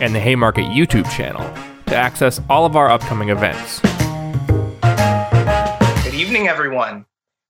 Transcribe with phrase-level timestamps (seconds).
[0.00, 1.42] and the Haymarket YouTube channel
[1.86, 3.80] to access all of our upcoming events.
[6.04, 7.06] Good evening, everyone.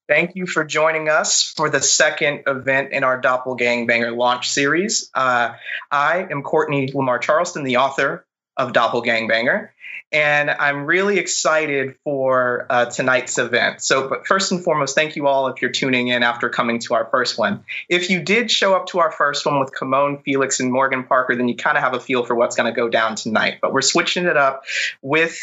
[0.07, 5.11] Thank you for joining us for the second event in our Doppelgangbanger launch series.
[5.15, 5.55] Uh,
[5.91, 8.27] I am Courtney Lamar Charleston, the author
[8.57, 9.71] of Doppelgangbanger,
[10.15, 13.83] and I'm really excited for uh, tonight's event.
[13.83, 16.95] So, but first and foremost, thank you all if you're tuning in after coming to
[16.95, 17.65] our first one.
[17.89, 21.35] If you did show up to our first one with Camonghne Felix and Morgan Parker,
[21.35, 23.59] then you kind of have a feel for what's going to go down tonight.
[23.61, 24.63] But we're switching it up
[25.03, 25.37] with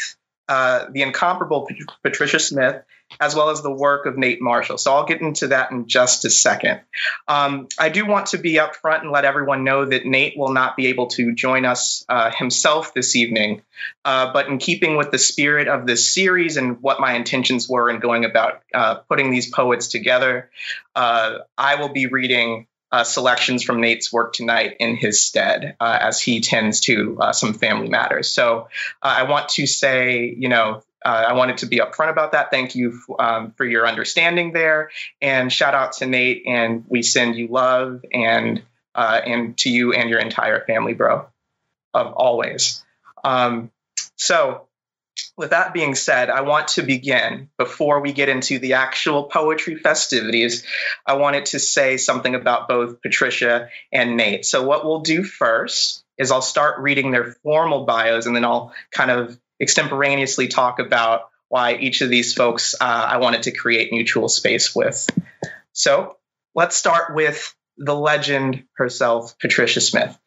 [0.48, 1.68] uh, the incomparable
[2.02, 2.82] Patricia Smith
[3.20, 4.78] as well as the work of Nate Marshall.
[4.78, 6.80] So I'll get into that in just a second.
[7.28, 10.76] Um, I do want to be upfront and let everyone know that Nate will not
[10.76, 13.62] be able to join us uh, himself this evening.
[14.04, 17.90] Uh, but in keeping with the spirit of this series and what my intentions were
[17.90, 20.50] in going about uh, putting these poets together,
[20.94, 22.66] uh, I will be reading.
[22.94, 27.54] Uh, selections from Nate's work tonight in his stead, uh, as he tends to some
[27.54, 28.28] family matters.
[28.28, 28.68] So
[29.00, 32.50] I want to say, you know, uh, I wanted to be upfront about that.
[32.50, 36.44] Thank you um, for your understanding there, and shout out to Nate.
[36.46, 38.62] And we send you love and
[38.94, 41.26] uh, and to you and your entire family, bro,
[41.94, 42.84] of always.
[43.24, 43.70] Um,
[44.16, 44.66] so,
[45.36, 49.76] with that being said, I want to begin before we get into the actual poetry
[49.76, 50.64] festivities.
[51.06, 54.44] I wanted to say something about both Patricia and Nate.
[54.44, 58.72] So, what we'll do first is I'll start reading their formal bios, and then I'll
[58.90, 63.92] kind of extemporaneously talk about why each of these folks uh, I wanted to create
[63.92, 65.08] mutual space with.
[65.72, 66.16] So
[66.54, 70.18] let's start with the legend herself, Patricia Smith.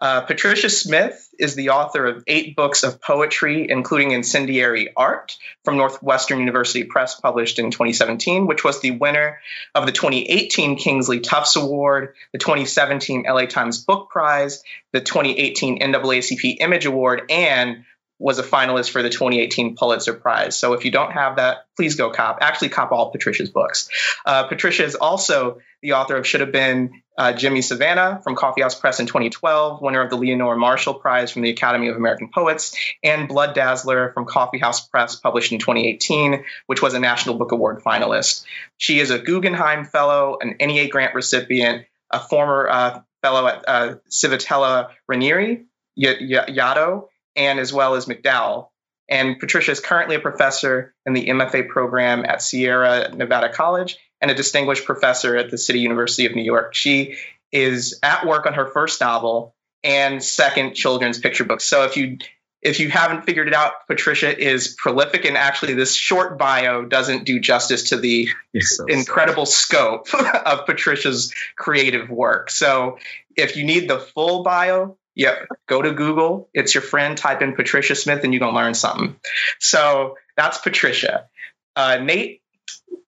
[0.00, 5.76] Uh, Patricia Smith is the author of eight books of poetry, including Incendiary Art from
[5.76, 9.38] Northwestern University Press, published in 2017, which was the winner
[9.74, 16.56] of the 2018 Kingsley Tufts Award, the 2017 LA Times Book Prize, the 2018 NAACP
[16.58, 17.84] Image Award, and
[18.18, 20.56] was a finalist for the 2018 Pulitzer Prize.
[20.58, 22.38] So if you don't have that, please go cop.
[22.40, 23.88] Actually, cop all Patricia's books.
[24.24, 28.78] Uh, Patricia is also the author of Should Have Been uh, Jimi Savannah from Coffeehouse
[28.78, 32.76] Press in 2012, winner of the Lenore Marshall Prize from the Academy of American Poets,
[33.02, 37.82] and Blood Dazzler from Coffeehouse Press, published in 2018, which was a National Book Award
[37.82, 38.44] finalist.
[38.78, 43.94] She is a Guggenheim Fellow, an NEA grant recipient, a former uh, fellow at uh,
[44.08, 45.64] Civitella Ranieri,
[45.96, 48.68] y- y- Yaddo, and as well as MacDowell.
[49.08, 54.30] And Patricia is currently a professor in the MFA program at Sierra Nevada College and
[54.30, 56.74] a distinguished professor at the City University of New York.
[56.74, 57.16] She
[57.50, 59.54] is at work on her first novel
[59.84, 61.60] and second children's picture book.
[61.60, 62.18] So if you
[62.62, 67.24] if you haven't figured it out, Patricia is prolific, and actually, this short bio doesn't
[67.24, 68.28] do justice to the
[68.60, 72.50] so incredible scope of Patricia's creative work.
[72.50, 72.98] So,
[73.36, 75.48] if you need the full bio, Yep.
[75.68, 76.48] Go to Google.
[76.54, 77.16] It's your friend.
[77.16, 79.16] Type in Patricia Smith, and you're gonna learn something.
[79.60, 81.28] So that's Patricia.
[81.76, 82.42] Uh, Nate,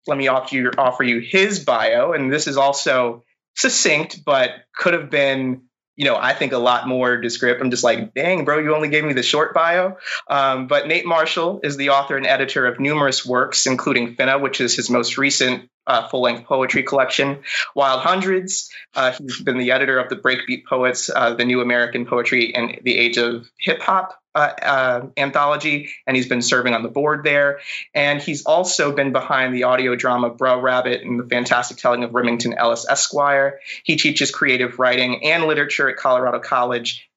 [0.07, 3.25] let me offer you offer you his bio, and this is also
[3.57, 5.63] succinct, but could have been,
[5.97, 7.63] you know, I think a lot more descriptive.
[7.63, 9.97] I'm just like, dang, bro, you only gave me the short bio.
[10.29, 14.61] Um, but Nate Marshall is the author and editor of numerous works, including Finna, which
[14.61, 17.43] is his most recent uh, full length poetry collection.
[17.75, 22.07] Wild Hundreds, uh, he's been the editor of the Breakbeat Poets, uh, the New American
[22.07, 24.21] Poetry and the Age of Hip Hop.
[24.37, 27.61] Uh, uh, anthology, and he's been serving on the board there.
[27.95, 32.17] And he's also been behind the audio drama Bro Rabbit and the fantastic telling of
[32.17, 33.61] Remington Ellis Esquire.
[33.85, 37.09] He teaches creative writing and literature at Colorado College.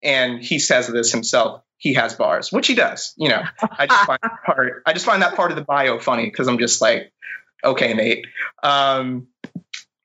[0.00, 3.14] And he says this himself he has bars, which he does.
[3.16, 4.82] You know, I just find part.
[4.86, 7.10] I just find that part of the bio funny because I'm just like,
[7.64, 8.26] okay, Nate.
[8.62, 9.28] Um,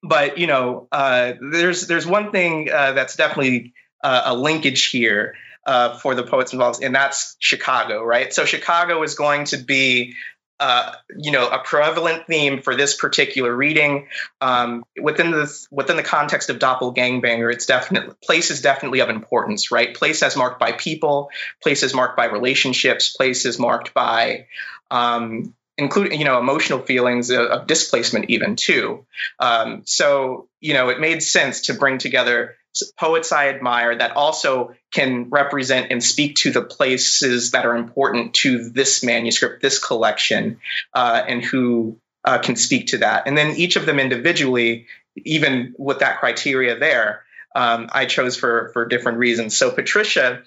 [0.03, 3.73] but you know, uh, there's there's one thing uh, that's definitely
[4.03, 5.35] uh, a linkage here
[5.65, 8.33] uh, for the poets involved, and that's Chicago, right?
[8.33, 10.15] So Chicago is going to be.
[10.57, 14.07] Uh, you know, a prevalent theme for this particular reading
[14.39, 17.51] um, within the within the context of Doppelgangbanger.
[17.51, 19.93] It's definitely place is definitely of importance, right?
[19.93, 21.29] Place as marked by people,
[21.61, 24.45] places marked by relationships, places marked by
[24.89, 29.05] um, including you know emotional feelings of, of displacement even too.
[29.39, 32.55] Um, so you know it made sense to bring together
[32.97, 38.33] poets I admire that also can represent and speak to the places that are important
[38.35, 40.59] to this manuscript, this collection,
[40.93, 43.27] uh, and who uh, can speak to that.
[43.27, 47.23] And then each of them individually, even with that criteria there,
[47.55, 49.57] um, I chose for for different reasons.
[49.57, 50.43] So Patricia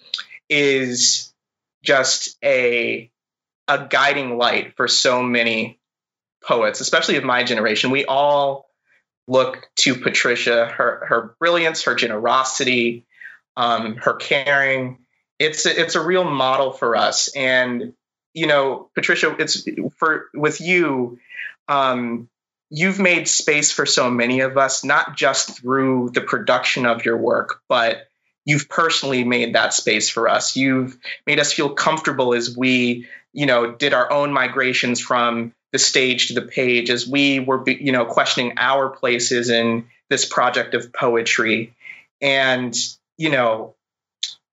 [0.48, 1.32] is
[1.82, 3.10] just a
[3.68, 5.78] a guiding light for so many
[6.42, 7.90] poets, especially of my generation.
[7.90, 8.68] We all
[9.26, 13.06] look to Patricia, her her brilliance, her generosity,
[13.56, 14.98] um, her caring.
[15.38, 17.28] It's a, it's a real model for us.
[17.36, 17.92] And
[18.34, 19.66] you know, Patricia, it's
[19.98, 21.18] for with you.
[21.68, 22.28] Um,
[22.70, 27.16] you've made space for so many of us, not just through the production of your
[27.16, 28.07] work, but
[28.48, 30.56] you've personally made that space for us.
[30.56, 30.96] You've
[31.26, 36.28] made us feel comfortable as we, you know, did our own migrations from the stage
[36.28, 40.94] to the page, as we were, you know, questioning our places in this project of
[40.94, 41.74] poetry.
[42.22, 42.74] And,
[43.18, 43.74] you know,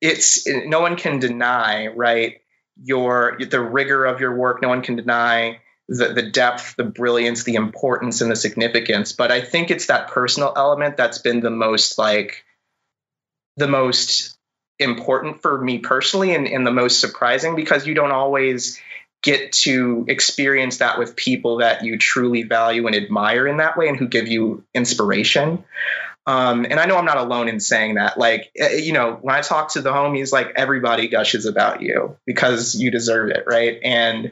[0.01, 2.41] it's no one can deny, right,
[2.83, 4.61] your the rigor of your work.
[4.61, 9.13] No one can deny the, the depth, the brilliance, the importance, and the significance.
[9.13, 12.44] But I think it's that personal element that's been the most like
[13.57, 14.37] the most
[14.79, 18.79] important for me personally and, and the most surprising because you don't always
[19.23, 23.87] get to experience that with people that you truly value and admire in that way
[23.87, 25.63] and who give you inspiration.
[26.27, 28.17] Um, and I know I'm not alone in saying that.
[28.17, 32.17] Like, eh, you know, when I talk to the homies, like everybody gushes about you
[32.25, 33.79] because you deserve it, right?
[33.83, 34.31] And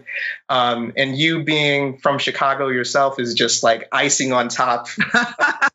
[0.50, 4.88] um, and you being from Chicago yourself is just like icing on top,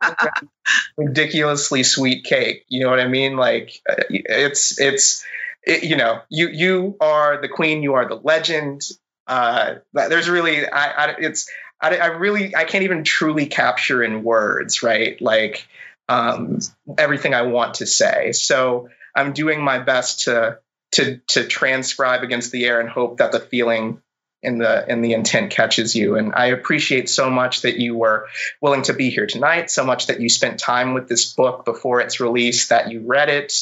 [0.96, 2.64] ridiculously sweet cake.
[2.68, 3.36] You know what I mean?
[3.36, 5.24] Like, eh, it's it's
[5.62, 8.82] it, you know, you you are the queen, you are the legend.
[9.28, 11.48] Uh, there's really, I, I it's
[11.80, 15.20] I, I really I can't even truly capture in words, right?
[15.20, 15.68] Like
[16.08, 16.58] um,
[16.96, 18.32] everything I want to say.
[18.32, 20.58] So I'm doing my best to
[20.92, 24.00] to to transcribe against the air and hope that the feeling
[24.42, 26.16] and the and the intent catches you.
[26.16, 28.28] And I appreciate so much that you were
[28.60, 29.70] willing to be here tonight.
[29.70, 33.28] So much that you spent time with this book before its release, that you read
[33.28, 33.52] it,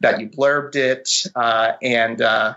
[0.00, 2.54] that you blurbed it, uh, and uh,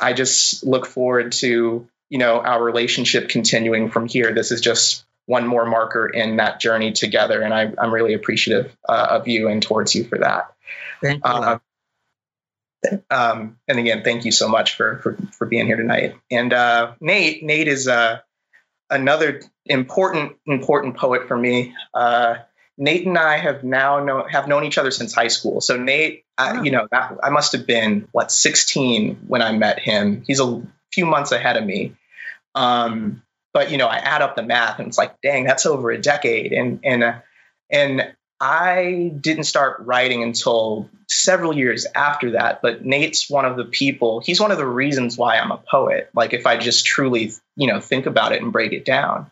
[0.00, 4.34] I just look forward to you know our relationship continuing from here.
[4.34, 7.42] This is just one more marker in that journey together.
[7.42, 10.52] And I, am really appreciative uh, of you and towards you for that.
[11.00, 11.30] Thank you.
[11.30, 11.58] Uh,
[13.10, 16.16] um, and again, thank you so much for for, for being here tonight.
[16.30, 18.18] And uh, Nate, Nate is uh,
[18.90, 21.74] another important important poet for me.
[21.94, 22.36] Uh,
[22.78, 25.60] Nate and I have now know, have known each other since high school.
[25.60, 26.24] So Nate,
[26.62, 30.24] you know, that, I must have been what 16 when I met him.
[30.26, 31.94] He's a few months ahead of me.
[32.54, 33.22] Um,
[33.52, 36.00] but you know, I add up the math and it's like, dang, that's over a
[36.00, 36.52] decade.
[36.52, 37.14] And and uh,
[37.70, 42.60] and I didn't start writing until several years after that.
[42.60, 44.20] But Nate's one of the people.
[44.20, 46.10] He's one of the reasons why I'm a poet.
[46.14, 49.30] Like if I just truly, you know, think about it and break it down.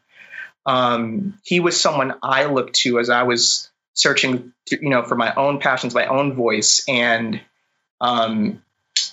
[0.67, 5.17] Um, he was someone I looked to as I was searching, to, you know, for
[5.17, 7.41] my own passions, my own voice, and
[8.01, 8.63] um,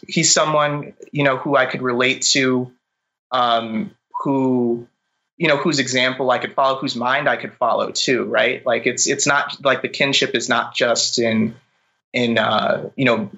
[0.08, 2.72] he's someone you know who I could relate to,
[3.32, 3.92] um,
[4.24, 4.88] who
[5.38, 8.66] you know whose example I could follow, whose mind I could follow too, right?
[8.66, 11.56] Like it's it's not like the kinship is not just in
[12.14, 13.30] in uh, you know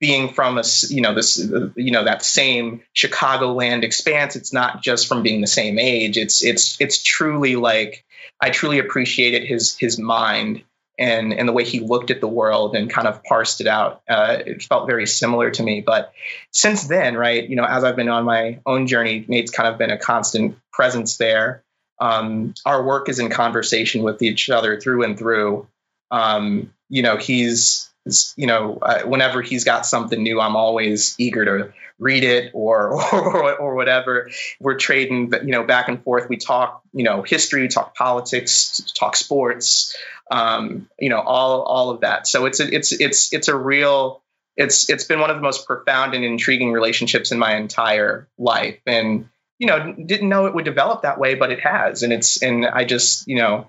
[0.00, 1.38] being from a you know this
[1.76, 4.34] you know that same Chicagoland expanse.
[4.34, 6.16] It's not just from being the same age.
[6.16, 8.04] It's it's it's truly like
[8.40, 10.64] I truly appreciated his his mind
[10.98, 14.02] and and the way he looked at the world and kind of parsed it out.
[14.08, 15.80] Uh, it felt very similar to me.
[15.80, 16.12] But
[16.50, 19.78] since then, right, you know, as I've been on my own journey, Nate's kind of
[19.78, 21.62] been a constant presence there.
[22.00, 25.68] Um, our work is in conversation with each other through and through.
[26.10, 27.87] Um, you know, he's,
[28.36, 32.92] you know, uh, whenever he's got something new, I'm always eager to read it or,
[33.12, 34.30] or, or whatever.
[34.60, 36.28] We're trading, you know, back and forth.
[36.28, 39.96] We talk, you know, history, talk politics, talk sports,
[40.30, 42.26] um, you know, all, all of that.
[42.26, 44.22] So it's a, it's, it's, it's a real,
[44.56, 48.78] it's, it's been one of the most profound and intriguing relationships in my entire life.
[48.86, 52.02] And, you know, didn't know it would develop that way, but it has.
[52.02, 53.68] And it's, and I just, you know,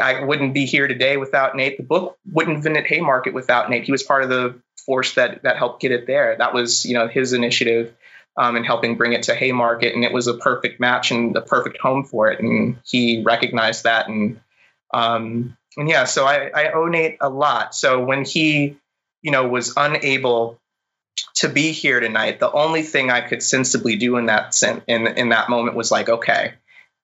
[0.00, 1.76] I wouldn't be here today without Nate.
[1.76, 3.84] The book wouldn't have been at Haymarket without Nate.
[3.84, 6.36] He was part of the force that that helped get it there.
[6.36, 7.94] That was, you know, his initiative
[8.36, 11.40] um, in helping bring it to Haymarket, and it was a perfect match and the
[11.40, 12.40] perfect home for it.
[12.40, 14.40] And he recognized that, and
[14.92, 17.74] um, and yeah, so I, I owe Nate a lot.
[17.74, 18.76] So when he,
[19.22, 20.58] you know, was unable
[21.36, 25.28] to be here tonight, the only thing I could sensibly do in that in in
[25.28, 26.54] that moment was like, okay,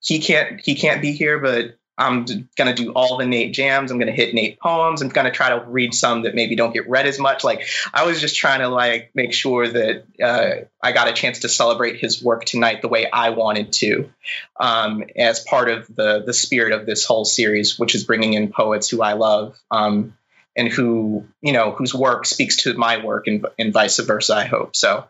[0.01, 3.91] he can't he can't be here, but I'm going to do all the Nate jams.
[3.91, 5.01] I'm going to hit Nate poems.
[5.01, 7.45] I'm going to try to read some that maybe don't get read as much.
[7.45, 11.41] Like I was just trying to like make sure that uh, I got a chance
[11.41, 14.11] to celebrate his work tonight the way I wanted to,
[14.59, 18.51] um, as part of the the spirit of this whole series, which is bringing in
[18.51, 19.57] poets who I love.
[19.71, 20.17] Um,
[20.57, 24.45] and who you know whose work speaks to my work and, and vice versa i
[24.45, 24.77] hope.
[24.77, 25.05] So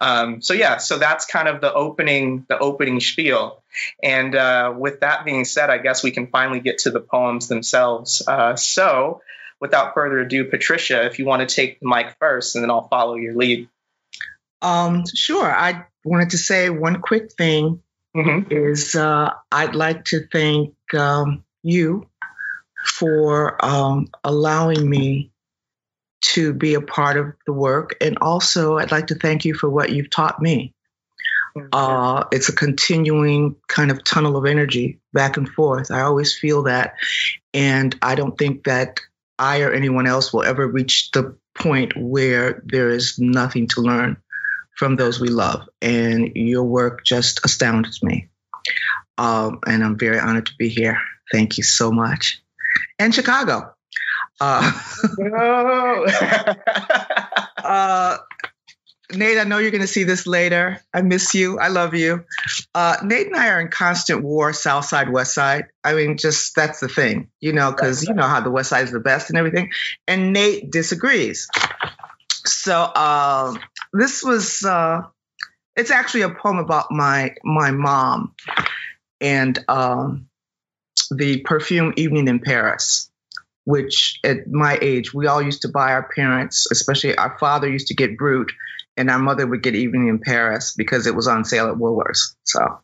[0.00, 3.62] um, so yeah so that's kind of the opening the opening spiel.
[4.02, 7.48] And uh, with that being said i guess we can finally get to the poems
[7.48, 8.22] themselves.
[8.26, 9.20] Uh, so
[9.60, 12.88] without further ado patricia if you want to take the mic first and then i'll
[12.88, 13.68] follow your lead.
[14.62, 15.44] Um, sure.
[15.44, 17.82] I wanted to say one quick thing
[18.16, 18.50] mm-hmm.
[18.50, 22.06] is uh, i'd like to thank um, you
[22.84, 25.32] for um, allowing me
[26.20, 27.96] to be a part of the work.
[28.00, 30.74] And also, I'd like to thank you for what you've taught me.
[31.72, 35.90] Uh, it's a continuing kind of tunnel of energy back and forth.
[35.90, 36.94] I always feel that.
[37.52, 39.00] And I don't think that
[39.38, 44.16] I or anyone else will ever reach the point where there is nothing to learn
[44.76, 45.68] from those we love.
[45.80, 48.28] And your work just astounds me.
[49.16, 50.98] Um, and I'm very honored to be here.
[51.30, 52.43] Thank you so much
[52.98, 53.74] and Chicago.
[54.40, 54.72] Uh,
[55.18, 56.06] no.
[57.64, 58.18] uh,
[59.12, 60.80] Nate, I know you're going to see this later.
[60.92, 61.58] I miss you.
[61.58, 62.24] I love you.
[62.74, 65.66] Uh, Nate and I are in constant war, South Side, West Side.
[65.84, 68.84] I mean, just that's the thing, you know, because you know how the West Side
[68.84, 69.70] is the best and everything.
[70.08, 71.48] And Nate disagrees.
[72.46, 73.56] So uh,
[73.92, 75.02] this was, uh,
[75.76, 78.34] it's actually a poem about my my mom,
[79.20, 80.28] and um,
[81.16, 83.10] the perfume evening in Paris,
[83.64, 87.88] which at my age, we all used to buy our parents, especially our father used
[87.88, 88.48] to get Brut,
[88.96, 92.36] and our mother would get Evening in Paris because it was on sale at Woolworths.
[92.44, 92.80] So,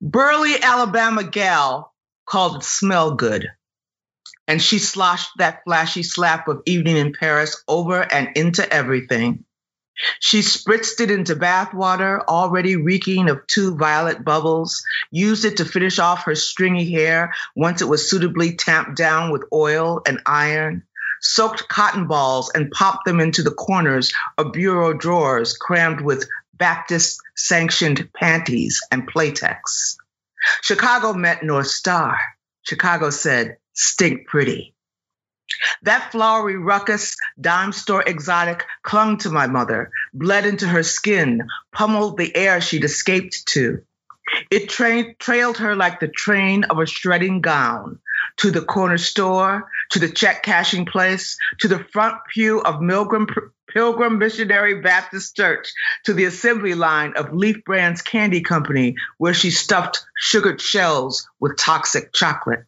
[0.00, 1.94] burly Alabama gal
[2.26, 3.48] called it smell good.
[4.46, 9.44] And she sloshed that flashy slap of Evening in Paris over and into everything.
[10.20, 15.64] She spritzed it into bath water, already reeking of two violet bubbles, used it to
[15.64, 20.84] finish off her stringy hair once it was suitably tamped down with oil and iron,
[21.20, 27.20] soaked cotton balls and popped them into the corners of bureau drawers crammed with Baptist
[27.36, 29.96] sanctioned panties and Playtex.
[30.62, 32.18] Chicago met North Star.
[32.62, 34.74] Chicago said, stink pretty.
[35.82, 42.18] That flowery ruckus, dime store exotic, clung to my mother, bled into her skin, pummeled
[42.18, 43.82] the air she'd escaped to.
[44.50, 47.98] It tra- trailed her like the train of a shredding gown
[48.38, 53.26] to the corner store, to the check cashing place, to the front pew of Milgram,
[53.68, 55.72] Pilgrim Missionary Baptist Church,
[56.04, 61.56] to the assembly line of Leaf Brands Candy Company, where she stuffed sugared shells with
[61.56, 62.64] toxic chocolate.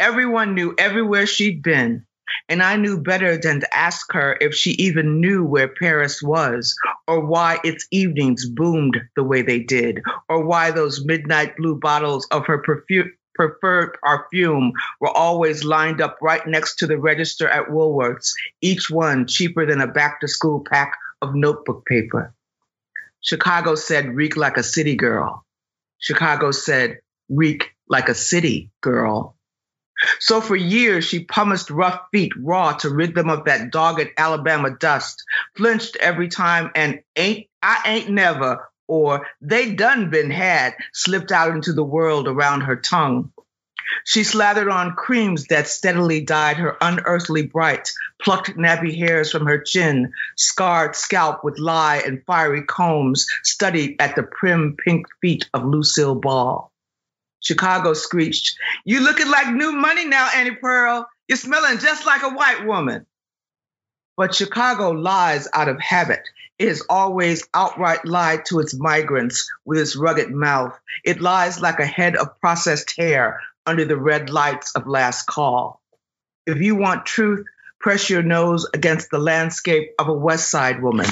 [0.00, 2.04] Everyone knew everywhere she'd been,
[2.48, 6.74] and I knew better than to ask her if she even knew where Paris was,
[7.06, 12.26] or why its evenings boomed the way they did, or why those midnight blue bottles
[12.30, 17.68] of her perfume preferred perfume were always lined up right next to the register at
[17.68, 22.34] Woolworths, each one cheaper than a back to school pack of notebook paper.
[23.20, 25.44] Chicago said, reek like a city girl.
[25.98, 26.98] Chicago said,
[27.28, 29.36] reek like a city girl.
[30.20, 34.70] So for years, she pumicked rough feet raw to rid them of that dogged Alabama
[34.70, 35.24] dust,
[35.56, 41.50] flinched every time and ain't, I ain't never, or they done been had, slipped out
[41.50, 43.32] into the world around her tongue.
[44.04, 47.90] She slathered on creams that steadily dyed her unearthly bright,
[48.20, 54.14] plucked nappy hairs from her chin, scarred scalp with lye and fiery combs, studied at
[54.14, 56.70] the prim pink feet of Lucille Ball.
[57.40, 61.08] Chicago screeched, You looking like new money now, Annie Pearl.
[61.28, 63.06] You're smelling just like a white woman.
[64.16, 66.22] But Chicago lies out of habit.
[66.58, 70.76] It has always outright lied to its migrants with its rugged mouth.
[71.04, 75.80] It lies like a head of processed hair under the red lights of last call.
[76.46, 77.46] If you want truth,
[77.80, 81.06] Press your nose against the landscape of a West Side woman.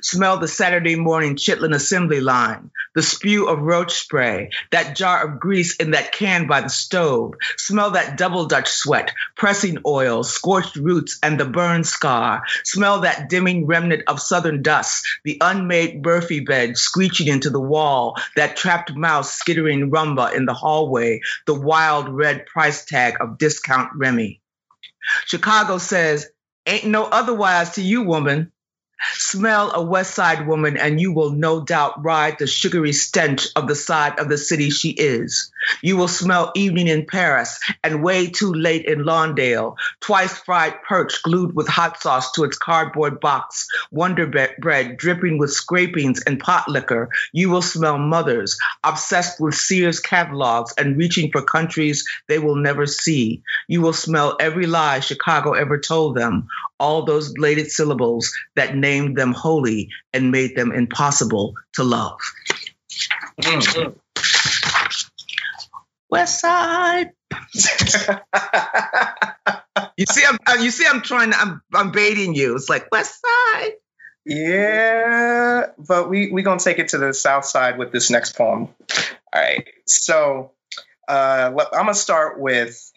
[0.00, 5.38] Smell the Saturday morning Chitlin assembly line, the spew of roach spray, that jar of
[5.38, 7.34] grease in that can by the stove.
[7.58, 12.42] Smell that double Dutch sweat, pressing oil, scorched roots, and the burn scar.
[12.64, 18.16] Smell that dimming remnant of southern dust, the unmade Murphy bed screeching into the wall,
[18.36, 23.90] that trapped mouse skittering rumba in the hallway, the wild red price tag of discount
[23.94, 24.40] Remy.
[25.26, 26.28] Chicago says,
[26.66, 28.52] Ain't no otherwise to you, woman.
[29.12, 33.68] Smell a West Side woman, and you will no doubt ride the sugary stench of
[33.68, 35.52] the side of the city she is.
[35.82, 41.22] You will smell evening in Paris and way too late in Lawndale, twice fried perch
[41.22, 44.26] glued with hot sauce to its cardboard box, Wonder
[44.58, 47.08] bread dripping with scrapings and pot liquor.
[47.32, 52.86] You will smell mothers, obsessed with Sears catalogs and reaching for countries they will never
[52.86, 53.42] see.
[53.68, 59.16] You will smell every lie Chicago ever told them, all those bladed syllables that named
[59.16, 62.18] them holy and made them impossible to love.
[63.40, 63.92] Mm-hmm.
[66.08, 67.10] West Side.
[69.96, 72.54] you see, I'm you see, I'm trying to, I'm, I'm baiting you.
[72.54, 73.72] It's like West Side.
[74.24, 78.68] Yeah, but we we gonna take it to the South Side with this next poem.
[79.32, 80.52] All right, so
[81.08, 82.92] uh, I'm gonna start with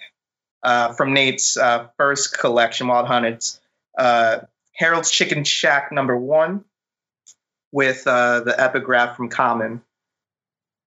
[0.63, 3.59] uh, from Nate's uh, first collection, Wild Hundreds
[3.97, 4.39] uh,
[4.73, 6.63] Harold's Chicken Shack number one
[7.71, 9.81] with uh, the epigraph from Common.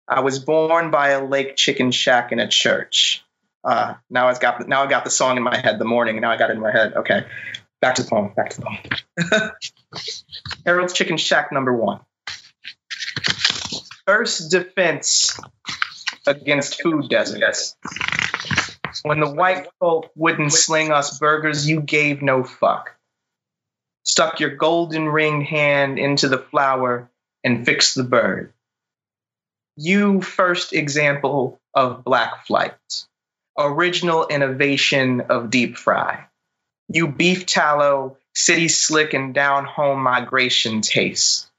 [0.08, 3.24] I was born by a lake chicken shack in a church.
[3.64, 5.80] Uh, now I've got now I got the song in my head.
[5.80, 6.20] The morning.
[6.20, 6.94] Now I got it in my head.
[6.94, 7.26] Okay,
[7.80, 8.34] back to the poem.
[8.36, 9.52] Back to the poem.
[10.66, 12.02] Harold's Chicken Shack number one.
[14.06, 15.40] First defense
[16.28, 17.76] against food deserts.
[19.04, 22.96] When the white folk wouldn't sling us burgers, you gave no fuck.
[24.04, 27.10] Stuck your golden ringed hand into the flour
[27.44, 28.54] and fixed the bird.
[29.76, 32.76] You first example of black flight,
[33.58, 36.26] original innovation of deep fry.
[36.88, 41.50] You beef tallow, city slick and down home migration taste.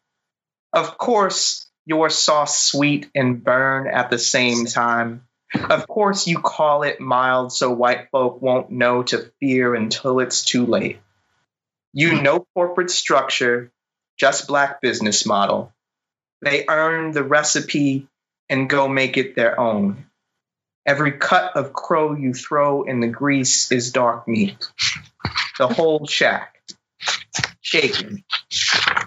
[0.73, 6.83] Of course, your sauce sweet and burn at the same time of course, you call
[6.83, 11.01] it mild so white folk won't know to fear until it's too late.
[11.93, 12.23] You hmm.
[12.23, 13.71] know corporate structure,
[14.19, 15.73] just black business model.
[16.41, 18.09] They earn the recipe
[18.49, 20.07] and go make it their own.
[20.85, 24.67] Every cut of crow you throw in the grease is dark meat.
[25.59, 26.61] The whole shack,
[27.61, 28.25] shaken,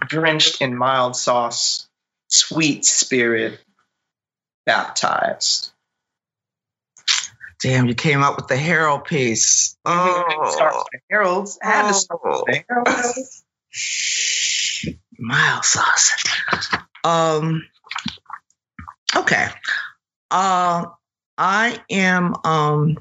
[0.08, 1.90] drenched in mild sauce,
[2.28, 3.60] sweet spirit,
[4.66, 5.72] baptized.
[7.66, 9.76] Damn, you came up with the Harold piece.
[9.86, 11.58] Oh, start with Harold's.
[11.64, 13.44] I had to start with Harold's.
[15.18, 16.12] Mild sauce.
[17.04, 17.64] Um.
[19.16, 19.48] Okay.
[20.30, 20.86] Uh,
[21.40, 23.00] I am um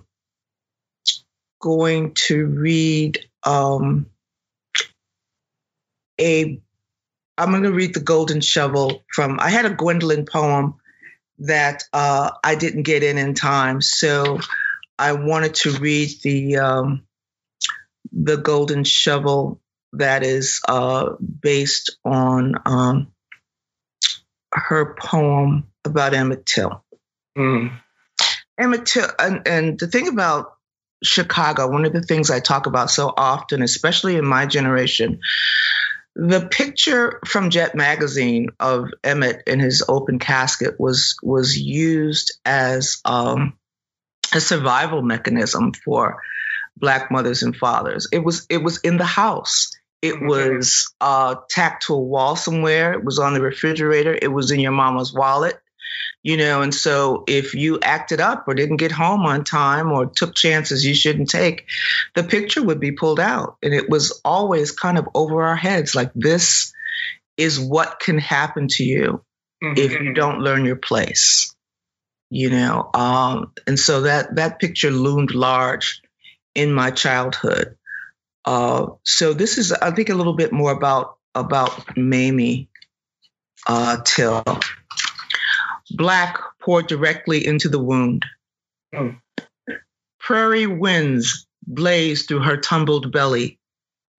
[1.61, 4.07] going to read um
[6.19, 6.59] a.
[7.37, 9.39] I'm going to read the Golden Shovel from.
[9.41, 10.77] I had a Gwendolyn poem
[11.39, 13.81] that uh, I didn't get in in time.
[13.81, 14.41] So
[14.99, 17.07] I wanted to read the um,
[18.13, 19.61] the Golden Shovel
[19.95, 23.13] that is uh, based on um,
[24.53, 26.85] her poem about Emmett Till.
[27.37, 27.79] Mm.
[28.59, 30.55] Emmett Till, and, and the thing about
[31.03, 35.21] Chicago, one of the things I talk about so often, especially in my generation,
[36.17, 43.01] the picture from Jet magazine of Emmett in his open casket was was used as
[43.05, 43.59] um,
[44.33, 46.23] a survival mechanism for
[46.77, 48.09] black mothers and fathers.
[48.13, 49.73] It was it was in the house.
[50.03, 52.93] It was uh, tacked to a wall somewhere.
[52.93, 54.17] It was on the refrigerator.
[54.21, 55.59] It was in your mama's wallet
[56.23, 60.07] you know and so if you acted up or didn't get home on time or
[60.07, 61.67] took chances you shouldn't take
[62.15, 63.57] the picture would be pulled out.
[63.63, 66.73] And it was always kind of over our heads like this
[67.37, 69.25] is what can happen to you
[69.63, 69.77] mm-hmm.
[69.77, 71.55] if you don't learn your place
[72.31, 72.91] you know?
[72.95, 76.03] Um, and so that that picture loomed large
[76.55, 77.77] in my childhood.
[78.45, 82.69] Uh, so this is i think a little bit more about about mamie
[83.67, 84.43] uh, till
[85.97, 88.25] Black poured directly into the wound.
[88.95, 89.21] Mm.
[90.19, 93.59] Prairie winds blazed through her tumbled belly,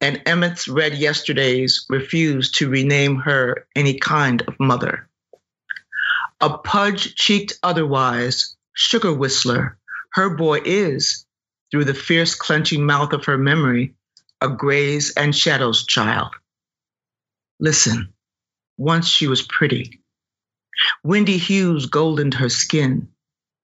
[0.02, 5.10] and Emmett's red yesterdays refused to rename her any kind of mother.
[6.42, 9.78] A pudge cheeked otherwise, sugar whistler,
[10.14, 11.26] her boy is,
[11.72, 13.96] through the fierce clenching mouth of her memory,
[14.42, 16.34] a grays and shadows child.
[17.60, 18.14] Listen,
[18.78, 20.02] once she was pretty.
[21.04, 23.10] Windy hues goldened her skin.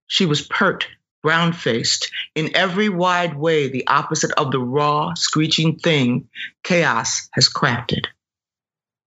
[0.08, 0.88] She was pert,
[1.24, 6.30] brown faced, in every wide way the opposite of the raw, screeching thing
[6.63, 8.06] chaos has crafted.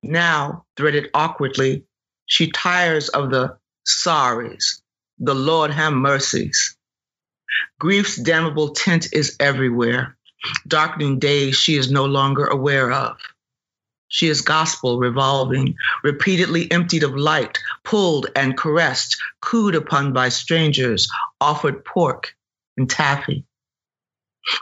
[0.03, 1.85] Now, threaded awkwardly,
[2.27, 4.83] she tires of the sorries,
[5.19, 6.77] the Lord have mercies.
[7.79, 10.17] Grief's damnable tint is everywhere.
[10.69, 13.17] darkening days she is no longer aware of.
[14.09, 21.11] She is gospel revolving, repeatedly emptied of light, pulled and caressed, cooed upon by strangers,
[21.41, 22.37] offered pork
[22.77, 23.45] and taffy.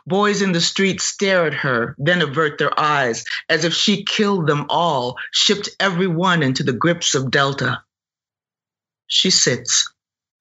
[0.06, 4.46] Boys in the street stare at her, then avert their eyes as if she killed
[4.46, 7.82] them all, shipped every one into the grips of Delta.
[9.08, 9.92] She sits,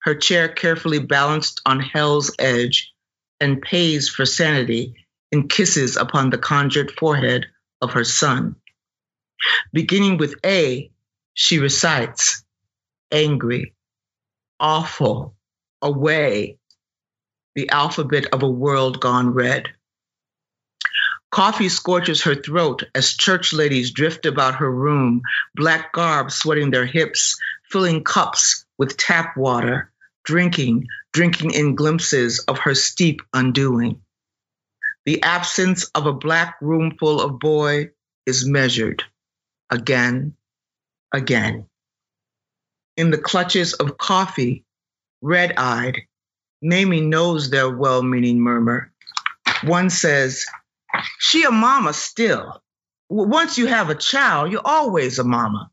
[0.02, 2.92] her chair carefully balanced on hell's edge,
[3.40, 4.94] and pays for sanity
[5.32, 7.46] in kisses upon the conjured forehead
[7.80, 8.56] of her son.
[9.72, 10.90] Beginning with A,
[11.34, 12.44] she recites
[13.10, 13.74] angry,
[14.60, 15.34] awful,
[15.80, 16.58] away,
[17.54, 19.68] the alphabet of a world gone red.
[21.30, 25.22] Coffee scorches her throat as church ladies drift about her room,
[25.54, 27.38] black garb sweating their hips,
[27.70, 29.90] filling cups with tap water,
[30.24, 34.02] drinking, drinking in glimpses of her steep undoing.
[35.06, 37.90] The absence of a black room full of boy
[38.26, 39.02] is measured
[39.72, 40.36] again,
[41.12, 41.66] again.
[42.96, 44.64] In the clutches of coffee,
[45.22, 46.02] red eyed,
[46.60, 48.92] Mamie knows their well meaning murmur.
[49.64, 50.44] One says,
[51.18, 52.62] She a mama still.
[53.08, 55.70] Once you have a child, you're always a mama.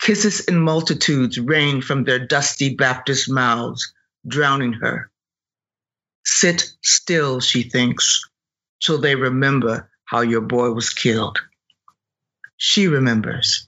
[0.00, 3.94] Kisses in multitudes rain from their dusty Baptist mouths,
[4.26, 5.10] drowning her.
[6.24, 8.28] Sit still, she thinks,
[8.82, 11.40] till they remember how your boy was killed.
[12.64, 13.66] She remembers.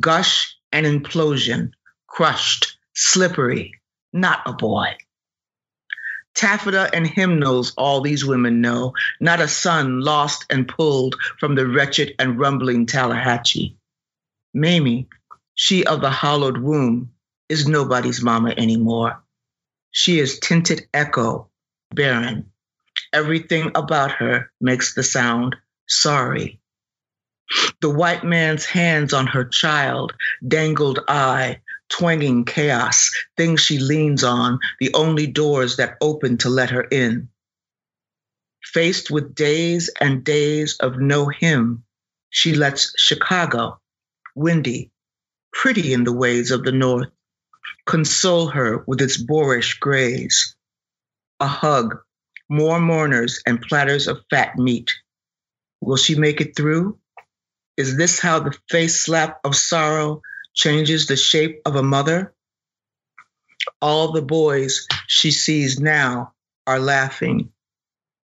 [0.00, 1.72] Gush and implosion,
[2.06, 3.74] crushed, slippery,
[4.14, 4.96] not a boy.
[6.34, 11.66] Taffeta and hymnals, all these women know, not a son lost and pulled from the
[11.66, 13.76] wretched and rumbling Tallahatchie.
[14.54, 15.08] Mamie,
[15.54, 17.12] she of the hollowed womb,
[17.50, 19.22] is nobody's mama anymore.
[19.90, 21.50] She is tinted echo,
[21.90, 22.50] barren.
[23.12, 26.59] Everything about her makes the sound sorry.
[27.80, 30.12] The white man's hands on her child,
[30.46, 36.70] dangled eye, twanging chaos, things she leans on, the only doors that open to let
[36.70, 37.28] her in.
[38.62, 41.84] Faced with days and days of no him,
[42.28, 43.80] she lets Chicago,
[44.34, 44.92] windy,
[45.52, 47.08] pretty in the ways of the North,
[47.86, 50.54] console her with its boorish grays.
[51.40, 51.98] A hug,
[52.48, 54.92] more mourners and platters of fat meat.
[55.80, 56.98] Will she make it through?
[57.80, 60.20] Is this how the face slap of sorrow
[60.52, 62.34] changes the shape of a mother.
[63.80, 66.34] All the boys she sees now
[66.66, 67.52] are laughing,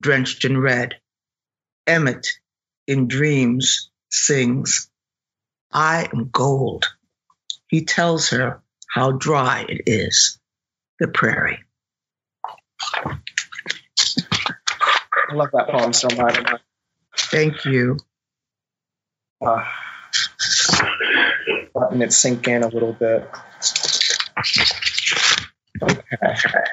[0.01, 0.95] drenched in red.
[1.85, 2.29] Emmett,
[2.87, 4.89] in dreams, sings,
[5.69, 6.85] I am gold.
[7.67, 10.39] He tells her how dry it is,
[10.97, 11.59] the prairie.
[13.03, 13.17] I
[15.33, 16.41] love that poem so much.
[17.17, 17.97] Thank you.
[19.41, 19.65] Uh,
[21.73, 23.30] letting it sink in a little bit.
[25.82, 26.63] Okay.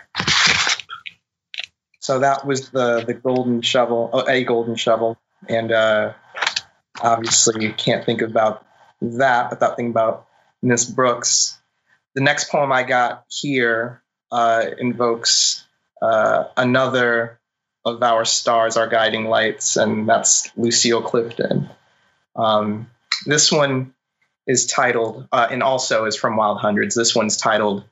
[2.01, 6.15] So that was the the golden shovel, oh, a golden shovel, and uh,
[7.01, 8.65] obviously you can't think about
[9.03, 10.27] that without thinking about
[10.63, 11.59] Miss Brooks.
[12.15, 14.03] The next poem I got here
[14.33, 15.67] uh, invokes
[16.01, 17.39] uh, another
[17.85, 21.69] of our stars, our guiding lights, and that's Lucille Clifton.
[22.39, 22.89] Um,
[23.27, 23.95] this one
[24.47, 26.95] is titled, uh, and also is from Wild Hundreds.
[26.95, 27.85] This one's titled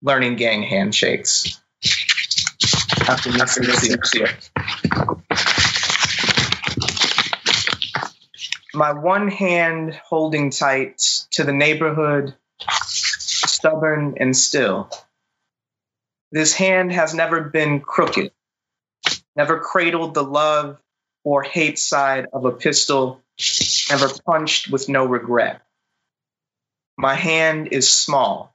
[0.00, 1.60] Learning Gang Handshakes.
[3.06, 3.30] After
[8.72, 10.98] My one hand holding tight
[11.32, 14.90] to the neighborhood, stubborn and still.
[16.32, 18.32] This hand has never been crooked,
[19.36, 20.78] never cradled the love
[21.24, 23.23] or hate side of a pistol,
[23.90, 25.62] never punched with no regret.
[26.96, 28.54] My hand is small,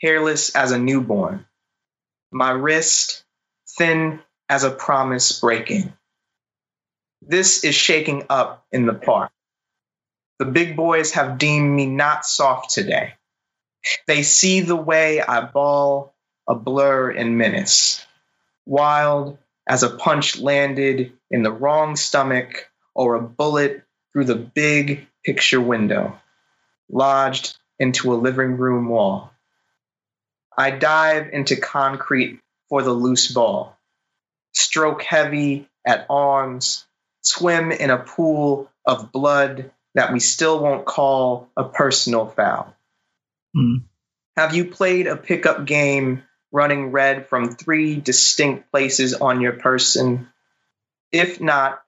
[0.00, 1.46] hairless as a newborn.
[2.32, 3.24] My wrist
[3.78, 5.92] thin as a promise breaking.
[7.22, 9.30] This is shaking up in the park.
[10.38, 13.14] The big boys have deemed me not soft today.
[14.06, 16.14] They see the way I bawl
[16.48, 18.04] a blur in minutes,
[18.66, 23.83] wild as a punch landed in the wrong stomach or a bullet
[24.14, 26.18] through the big picture window
[26.88, 29.32] lodged into a living room wall.
[30.56, 33.76] I dive into concrete for the loose ball,
[34.52, 36.86] stroke heavy at arms,
[37.22, 42.74] swim in a pool of blood that we still won't call a personal foul.
[43.56, 43.84] Mm.
[44.36, 46.22] Have you played a pickup game
[46.52, 50.28] running red from three distinct places on your person?
[51.12, 51.83] If not,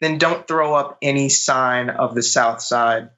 [0.00, 3.10] then don't throw up any sign of the South Side.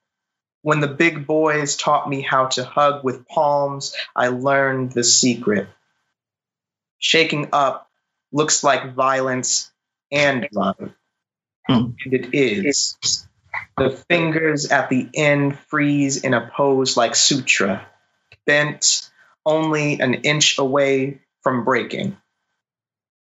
[0.62, 5.68] When the big boys taught me how to hug with palms, I learned the secret.
[6.98, 7.88] Shaking up
[8.32, 9.70] looks like violence
[10.10, 10.92] and love.
[11.66, 11.92] Hmm.
[12.04, 12.96] And it is.
[13.76, 17.86] The fingers at the end freeze in a pose like sutra,
[18.46, 19.10] bent
[19.46, 22.16] only an inch away from breaking.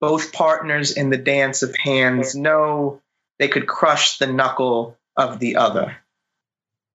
[0.01, 3.03] Both partners in the dance of hands know
[3.39, 5.97] they could crush the knuckle of the other.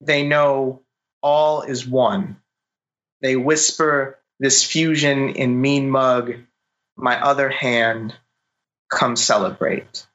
[0.02, 0.82] They know
[1.22, 2.38] all is one.
[3.22, 6.34] They whisper this fusion in mean mug,
[6.98, 8.16] my other hand,
[8.92, 10.08] come celebrate.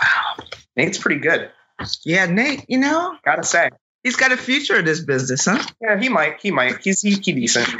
[0.00, 0.36] Wow.
[0.76, 1.50] Nate's pretty good,
[2.04, 3.70] Yeah, Nate, you know, gotta say.
[4.02, 5.62] he's got a future in this business, huh?
[5.80, 6.40] Yeah, he might.
[6.40, 6.78] He might.
[6.82, 7.68] He's he, he decent.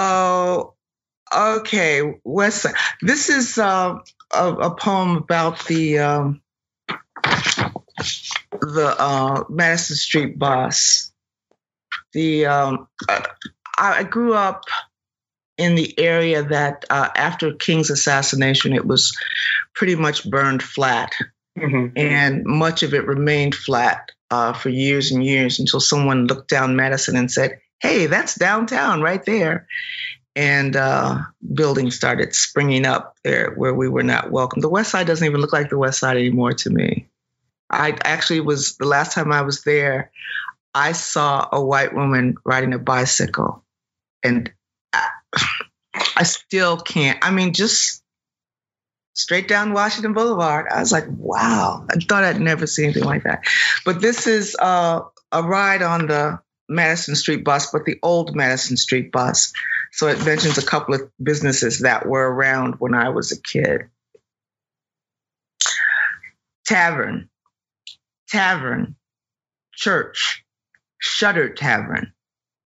[0.00, 0.74] Oh,
[1.34, 2.02] okay.
[2.22, 2.74] West Side.
[3.02, 3.96] This is uh,
[4.32, 6.40] a, a poem about the um,
[8.60, 11.12] the uh, Madison Street bus.
[12.12, 13.24] The um, I,
[13.76, 14.62] I grew up
[15.56, 19.16] in the area that uh, after King's assassination, it was
[19.74, 21.12] pretty much burned flat,
[21.58, 21.92] Mhm.
[21.96, 26.76] and much of it remained flat uh, for years and years until someone looked down
[26.76, 29.66] Madison and said, "Hey, that's downtown right there."
[30.36, 34.60] And uh, buildings started springing up there where we were not welcome.
[34.60, 37.08] The West Side doesn't even look like the West Side anymore to me.
[37.70, 40.10] I actually was the last time I was there.
[40.74, 43.64] I saw a white woman riding a bicycle,
[44.22, 44.52] and
[44.92, 45.08] I,
[46.16, 47.18] I still can't.
[47.22, 48.02] I mean, just
[49.18, 50.66] straight down Washington Boulevard.
[50.70, 53.42] I was like, wow, I thought I'd never see anything like that.
[53.84, 55.00] But this is uh,
[55.32, 56.38] a ride on the
[56.68, 59.52] Madison Street bus, but the old Madison Street bus.
[59.92, 63.88] So it mentions a couple of businesses that were around when I was a kid.
[66.66, 67.30] Tavern,
[68.28, 68.96] tavern,
[69.72, 70.44] church,
[70.98, 72.12] Shutter tavern,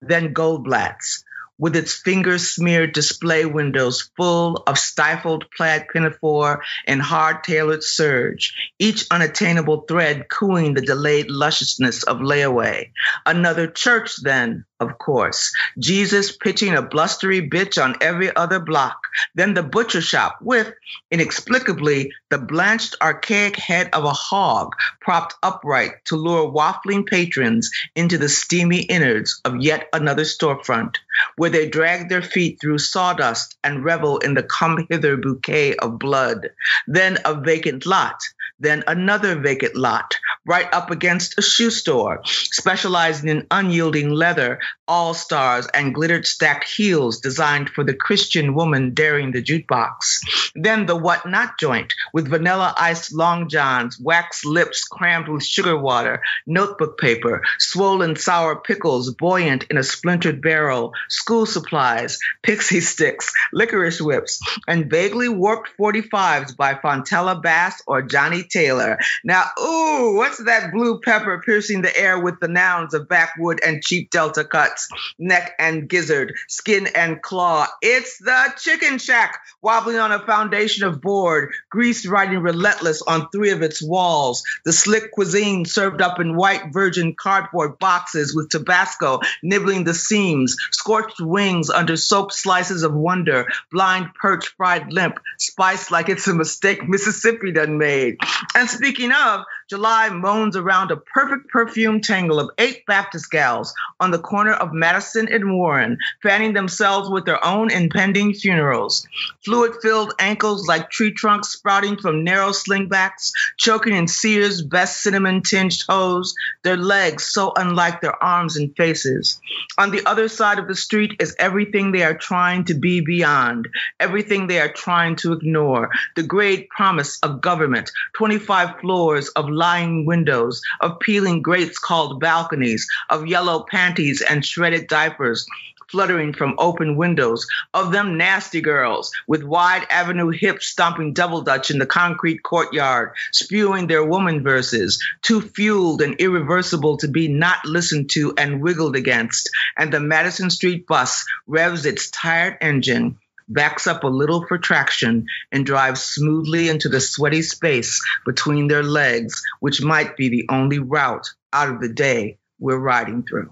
[0.00, 1.24] then Goldblatt's,
[1.60, 8.54] with its finger smeared display windows full of stifled plaid pinafore and hard tailored serge,
[8.78, 12.90] each unattainable thread cooing the delayed lusciousness of layaway.
[13.26, 15.52] Another church, then, of course.
[15.78, 18.98] Jesus pitching a blustery bitch on every other block.
[19.34, 20.72] Then the butcher shop with,
[21.10, 28.16] inexplicably, the blanched archaic head of a hog propped upright to lure waffling patrons into
[28.16, 30.96] the steamy innards of yet another storefront,
[31.36, 35.98] where they drag their feet through sawdust and revel in the come hither bouquet of
[35.98, 36.48] blood.
[36.86, 38.20] Then a vacant lot,
[38.58, 40.14] then another vacant lot,
[40.46, 46.68] right up against a shoe store, specializing in unyielding leather, all stars, and glittered stacked
[46.68, 50.20] heels designed for the Christian woman daring the jukebox.
[50.54, 55.76] Then the what not joint with vanilla iced long johns, wax lips crammed with sugar
[55.76, 63.32] water, notebook paper, swollen sour pickles buoyant in a splintered barrel, school supplies, pixie sticks,
[63.52, 68.98] licorice whips, and vaguely warped 45s by Fontella Bass or Johnnie Taylor.
[69.24, 73.82] Now, ooh, what's that blue pepper piercing the air with the nouns of backwood and
[73.82, 74.88] cheap delta cuts,
[75.18, 77.66] neck and gizzard, skin and claw?
[77.82, 83.50] It's the chicken shack wobbling on a foundation of board, grease riding relentless on three
[83.50, 89.18] of its walls, the slick cuisine served up in white virgin cardboard boxes with Tabasco
[89.42, 95.90] nibbling the seams, scorched wings under soaked slices of wonder, blind perch fried limp, spiced
[95.90, 98.18] like it's a mistake Mississippi done made.
[98.54, 104.10] And speaking of, July moans around a perfect perfume tangle of eight Baptist gals on
[104.10, 109.06] the corner of Madison and Warren, fanning themselves with their own impending funerals.
[109.44, 115.40] Fluid filled ankles like tree trunks sprouting from narrow slingbacks, choking in Sears' best cinnamon
[115.40, 119.40] tinged hose, their legs so unlike their arms and faces.
[119.78, 123.68] On the other side of the street is everything they are trying to be beyond,
[124.00, 130.06] everything they are trying to ignore, the great promise of government, 25 floors of lying
[130.06, 135.46] windows, of peeling grates called balconies, of yellow panties and shredded diapers
[135.90, 141.70] fluttering from open windows, of them nasty girls with wide avenue hips stomping double dutch
[141.70, 147.64] in the concrete courtyard, spewing their woman verses, too fueled and irreversible to be not
[147.64, 149.50] listened to and wiggled against.
[149.76, 153.18] And the Madison Street bus revs its tired engine
[153.50, 158.82] backs up a little for traction and drives smoothly into the sweaty space between their
[158.82, 163.50] legs, which might be the only route out of the day we're riding through.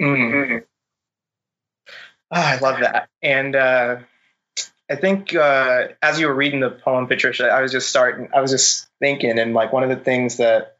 [0.00, 0.58] Mm-hmm.
[2.30, 3.08] Oh, I love that.
[3.22, 3.98] And uh,
[4.90, 8.40] I think uh, as you were reading the poem, Patricia, I was just starting, I
[8.40, 10.76] was just thinking, and like one of the things that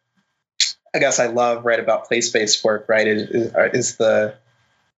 [0.95, 4.35] I guess I love right about place-based work, right, is, is, is the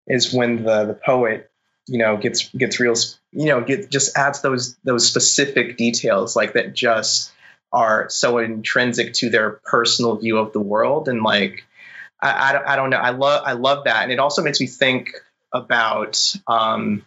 [0.07, 1.51] is when the the poet,
[1.87, 2.95] you know, gets gets real,
[3.33, 7.33] you know, get just adds those those specific details like that just
[7.73, 11.09] are so intrinsic to their personal view of the world.
[11.09, 11.65] And like
[12.21, 12.97] I, I, I don't know.
[12.97, 14.03] I love I love that.
[14.03, 15.13] And it also makes me think
[15.53, 17.05] about um,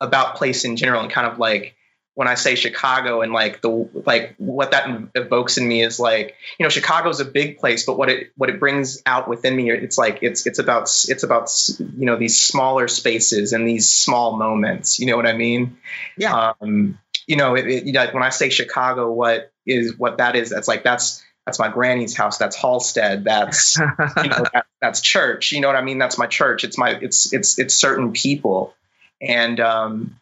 [0.00, 1.74] about place in general and kind of like
[2.20, 6.34] when I say Chicago and like the like what that evokes in me is like
[6.58, 9.70] you know Chicago's a big place, but what it what it brings out within me
[9.70, 14.36] it's like it's it's about it's about you know these smaller spaces and these small
[14.36, 14.98] moments.
[14.98, 15.78] You know what I mean?
[16.18, 16.52] Yeah.
[16.60, 20.36] Um, you know, it, it, you know, when I say Chicago, what is what that
[20.36, 20.50] is?
[20.50, 22.36] That's like that's that's my granny's house.
[22.36, 23.24] That's Halsted.
[23.24, 25.52] That's you know, that, that's church.
[25.52, 25.96] You know what I mean?
[25.96, 26.64] That's my church.
[26.64, 28.74] It's my it's it's it's certain people,
[29.22, 30.19] and um,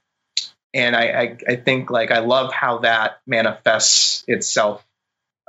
[0.79, 4.85] and I, I I, think like I love how that manifests itself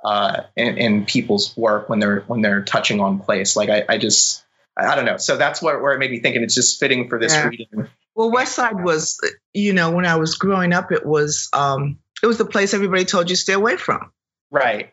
[0.03, 3.55] uh, in, in people's work when they're when they're touching on place.
[3.55, 4.43] Like I, I just
[4.75, 5.17] I don't know.
[5.17, 7.47] So that's what where it made me thinking it's just fitting for this yeah.
[7.47, 7.87] reading.
[8.15, 9.17] Well, West Side was,
[9.53, 13.05] you know, when I was growing up, it was um, it was the place everybody
[13.05, 14.11] told you to stay away from.
[14.51, 14.91] Right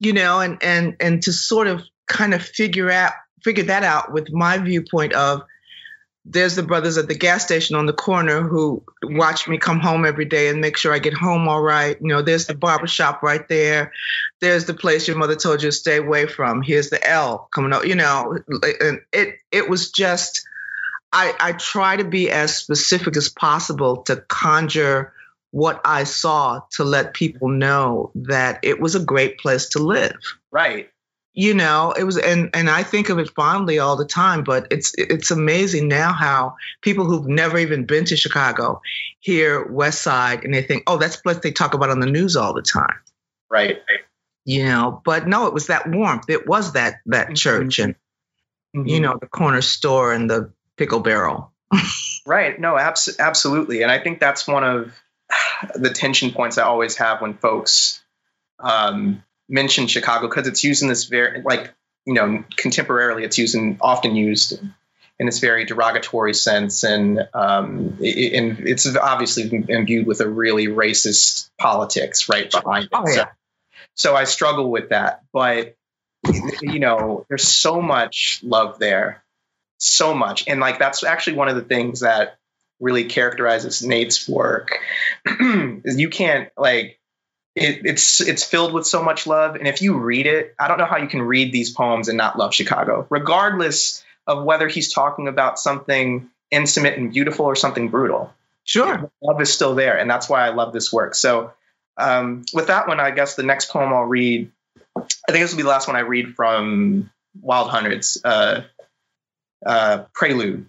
[0.00, 4.12] you know, and and and to sort of kind of figure out figure that out
[4.12, 5.42] with my viewpoint of
[6.24, 10.04] there's the brothers at the gas station on the corner who watch me come home
[10.04, 11.96] every day and make sure I get home all right.
[12.00, 13.92] You know, there's the barbershop right there.
[14.40, 16.62] There's the place your mother told you to stay away from.
[16.62, 18.38] Here's the L coming up, you know,
[18.80, 20.46] and it it was just
[21.12, 25.14] I I try to be as specific as possible to conjure
[25.50, 30.18] what I saw to let people know that it was a great place to live.
[30.50, 30.90] Right.
[31.40, 34.66] You know, it was and and I think of it fondly all the time, but
[34.72, 38.80] it's it's amazing now how people who've never even been to Chicago
[39.20, 42.34] hear West Side and they think, "Oh, that's what they talk about on the news
[42.34, 42.96] all the time."
[43.48, 43.78] Right.
[44.46, 46.28] You know, but no, it was that warmth.
[46.28, 47.34] It was that that mm-hmm.
[47.34, 47.94] church and
[48.74, 48.88] mm-hmm.
[48.88, 51.52] you know, the corner store and the pickle barrel.
[52.26, 52.58] right.
[52.58, 53.82] No, abs- absolutely.
[53.82, 54.92] And I think that's one of
[55.76, 58.02] the tension points I always have when folks
[58.58, 61.72] um, mention Chicago because it's used in this very like
[62.04, 64.60] you know contemporarily it's used in, often used
[65.18, 70.66] in this very derogatory sense and um, it, and it's obviously imbued with a really
[70.66, 72.90] racist politics right behind it.
[72.92, 73.14] Oh, yeah.
[73.14, 73.24] so,
[73.94, 75.74] so I struggle with that, but
[76.62, 79.24] you know there's so much love there,
[79.78, 82.38] so much, and like that's actually one of the things that
[82.80, 84.78] really characterizes Nate's work
[85.26, 86.97] is you can't like
[87.58, 89.56] it, it's it's filled with so much love.
[89.56, 92.16] And if you read it i don't know how you can read these poems and
[92.16, 97.88] not love chicago regardless of whether he's talking about something intimate and beautiful or something
[97.88, 98.32] brutal.
[98.64, 99.10] Sure.
[99.22, 101.14] Love is still there and that's why i love this work.
[101.14, 101.52] So
[101.96, 104.50] um, with that one i guess the next poem i'll read
[104.96, 108.62] i think this will be the last one i read from wild hundreds uh,
[109.64, 110.66] uh, prelude.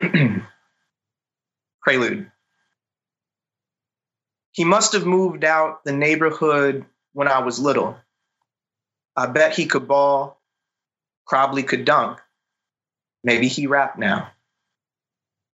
[1.82, 2.30] Prelude.
[4.58, 7.96] He must have moved out the neighborhood when I was little.
[9.14, 10.42] I bet he could ball,
[11.28, 12.18] probably could dunk.
[13.22, 14.32] Maybe he rap now.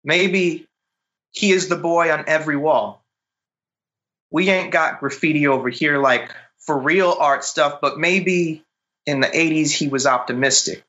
[0.05, 0.69] Maybe
[1.33, 3.05] he is the boy on every wall.
[4.31, 8.65] We ain't got graffiti over here like for real art stuff, but maybe
[9.05, 10.85] in the 80s he was optimistic.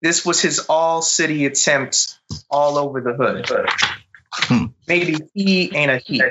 [0.00, 2.18] This was his all city attempt
[2.50, 3.50] all over the hood.
[4.32, 4.66] Hmm.
[4.88, 6.22] Maybe he ain't a he.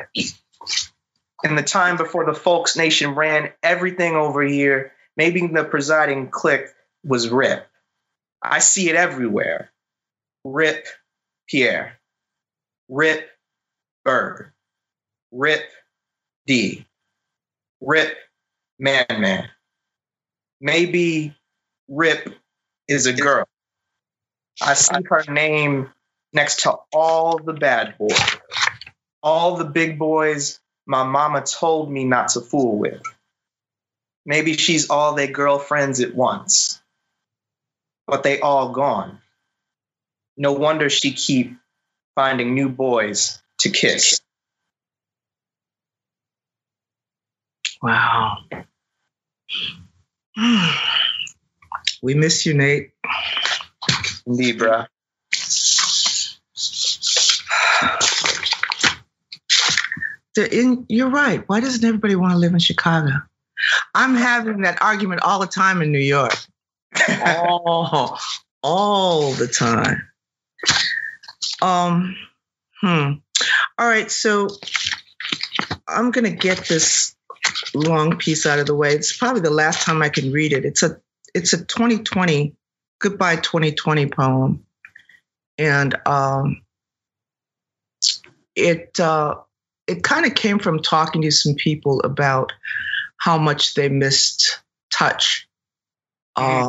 [1.43, 6.67] In the time before the Folks Nation ran everything over here, maybe the presiding clique
[7.03, 7.67] was Rip.
[8.41, 9.71] I see it everywhere.
[10.43, 10.87] Rip
[11.47, 11.99] Pierre.
[12.89, 13.29] Rip
[14.03, 14.51] Bird.
[15.31, 15.63] Rip
[16.47, 16.85] D.
[17.81, 18.17] Rip
[18.79, 19.49] Man Man.
[20.61, 21.35] Maybe
[21.87, 22.33] Rip
[22.87, 23.47] is a girl.
[24.61, 25.89] I see her name
[26.33, 28.37] next to all the bad boys,
[29.21, 33.01] all the big boys my mama told me not to fool with.
[34.25, 36.81] Maybe she's all their girlfriends at once,
[38.07, 39.19] but they all gone.
[40.37, 41.55] No wonder she keep
[42.15, 44.21] finding new boys to kiss.
[47.81, 48.37] Wow.
[52.01, 52.91] We miss you, Nate.
[54.27, 54.89] Libra.
[60.37, 61.43] In, you're right.
[61.47, 63.11] Why doesn't everybody want to live in Chicago?
[63.93, 66.35] I'm having that argument all the time in New York.
[67.25, 68.19] all,
[68.61, 70.01] all the time.
[71.61, 72.15] Um,
[72.81, 73.13] hmm.
[73.77, 74.47] All right, so
[75.87, 77.15] I'm gonna get this
[77.73, 78.93] long piece out of the way.
[78.93, 80.65] It's probably the last time I can read it.
[80.65, 80.99] It's a
[81.33, 82.55] it's a 2020
[82.99, 84.65] goodbye 2020 poem,
[85.57, 86.61] and um,
[88.55, 89.35] it uh,
[89.87, 92.53] it kind of came from talking to some people about
[93.17, 94.61] how much they missed
[94.91, 95.47] touch.
[96.35, 96.67] Uh,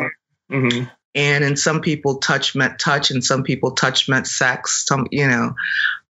[0.51, 0.85] mm-hmm.
[1.15, 4.85] And in some people, touch meant touch, and some people, touch meant sex.
[4.87, 5.55] Some, you know,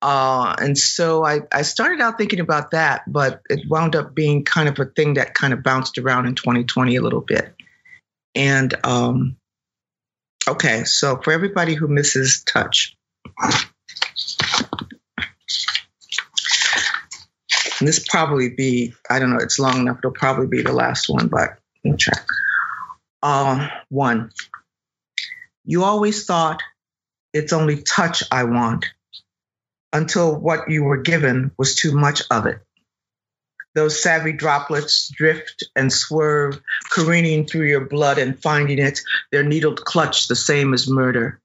[0.00, 4.44] uh, and so I, I started out thinking about that, but it wound up being
[4.44, 7.54] kind of a thing that kind of bounced around in 2020 a little bit.
[8.34, 9.36] And um,
[10.46, 12.96] okay, so for everybody who misses touch,
[17.78, 19.98] And this probably be, I don't know, it's long enough.
[19.98, 22.26] It'll probably be the last one, but we'll check.
[23.22, 24.30] Uh, one,
[25.64, 26.62] you always thought
[27.32, 28.86] it's only touch I want
[29.92, 32.60] until what you were given was too much of it.
[33.74, 36.60] Those savvy droplets drift and swerve,
[36.90, 39.00] careening through your blood and finding it,
[39.30, 41.40] their needled clutch the same as murder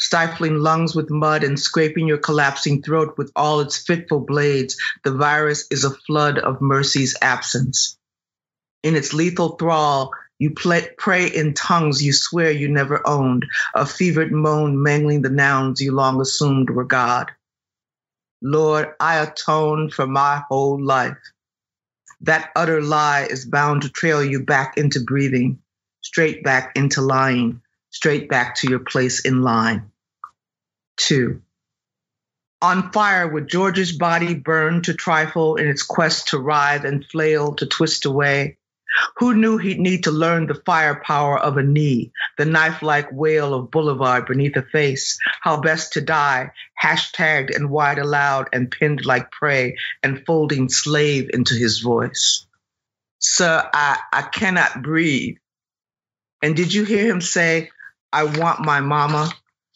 [0.00, 5.12] stifling lungs with mud and scraping your collapsing throat with all its fitful blades, the
[5.12, 7.98] virus is a flood of mercy's absence.
[8.82, 13.44] In its lethal thrall, you play, pray in tongues you swear you never owned,
[13.74, 17.30] a fevered moan mangling the nouns you long assumed were God.
[18.40, 21.18] Lord, I atone for my whole life.
[22.22, 25.58] That utter lie is bound to trail you back into breathing,
[26.00, 29.89] straight back into lying, straight back to your place in line.
[31.00, 31.40] Two,
[32.60, 37.54] on fire with George's body burned to trifle in its quest to writhe and flail
[37.54, 38.58] to twist away.
[39.16, 43.54] Who knew he'd need to learn the firepower of a knee, the knife like wail
[43.54, 46.50] of Boulevard beneath a face, how best to die,
[46.82, 52.46] hashtagged and wide aloud and pinned like prey, and folding slave into his voice.
[53.20, 55.36] Sir, I, I cannot breathe.
[56.42, 57.70] And did you hear him say,
[58.12, 59.32] I want my mama,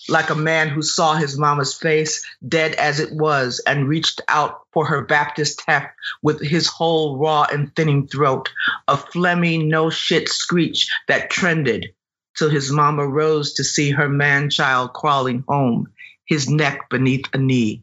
[0.09, 4.63] like a man who saw his mama's face, dead as it was, and reached out
[4.73, 8.51] for her Baptist heft with his whole raw and thinning throat,
[8.89, 11.95] a phlegmy, no shit screech that trended
[12.37, 15.93] till his mama rose to see her man child crawling home,
[16.27, 17.83] his neck beneath a knee.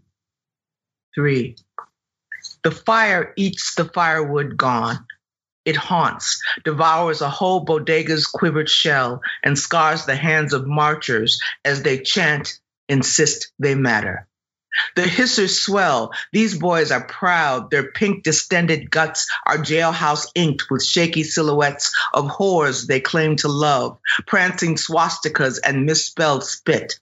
[1.15, 1.55] Three.
[2.63, 5.05] The fire eats the firewood gone.
[5.63, 11.83] It haunts, devours a whole bodega's quivered shell, and scars the hands of marchers as
[11.83, 12.59] they chant,
[12.89, 14.27] insist they matter.
[14.95, 16.13] The hissers swell.
[16.31, 17.69] These boys are proud.
[17.69, 23.49] Their pink distended guts are jailhouse inked with shaky silhouettes of whores they claim to
[23.49, 26.99] love, prancing swastikas and misspelled spit.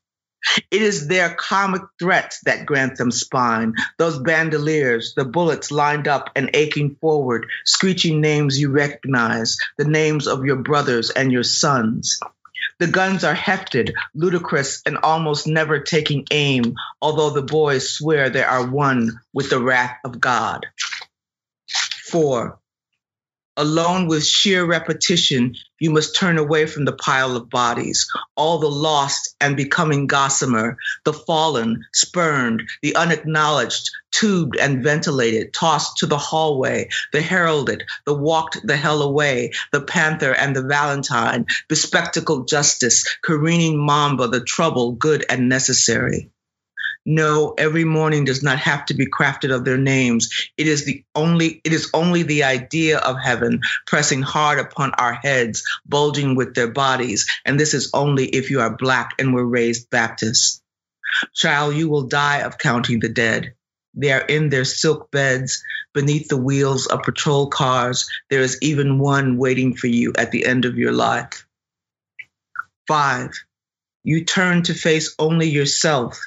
[0.72, 3.74] It is their comic threats that grant them spine.
[3.98, 10.28] Those bandoliers, the bullets lined up and aching forward, screeching names you recognize, the names
[10.28, 12.20] of your brothers and your sons.
[12.80, 18.44] The guns are hefted, ludicrous, and almost never taking aim, although the boys swear they
[18.44, 20.66] are one with the wrath of God.
[22.06, 22.59] Four,
[23.60, 28.08] Alone with sheer repetition, you must turn away from the pile of bodies,
[28.38, 35.98] all the lost and becoming gossamer, the fallen, spurned, the unacknowledged, tubed and ventilated, tossed
[35.98, 41.46] to the hallway, the heralded, the walked the hell away, the panther and the valentine,
[41.68, 46.32] bespectacled justice, careening mamba, the trouble, good and necessary.
[47.12, 50.30] No, every morning does not have to be crafted of their names.
[50.58, 55.14] It is the only it is only the idea of heaven pressing hard upon our
[55.14, 59.44] heads, bulging with their bodies, and this is only if you are black and were
[59.44, 60.62] raised Baptist.
[61.34, 63.56] Child, you will die of counting the dead.
[63.96, 65.64] They are in their silk beds
[65.96, 68.08] beneath the wheels of patrol cars.
[68.30, 71.48] There is even one waiting for you at the end of your life.
[72.88, 73.32] Five,
[74.04, 76.20] you turn to face only yourself.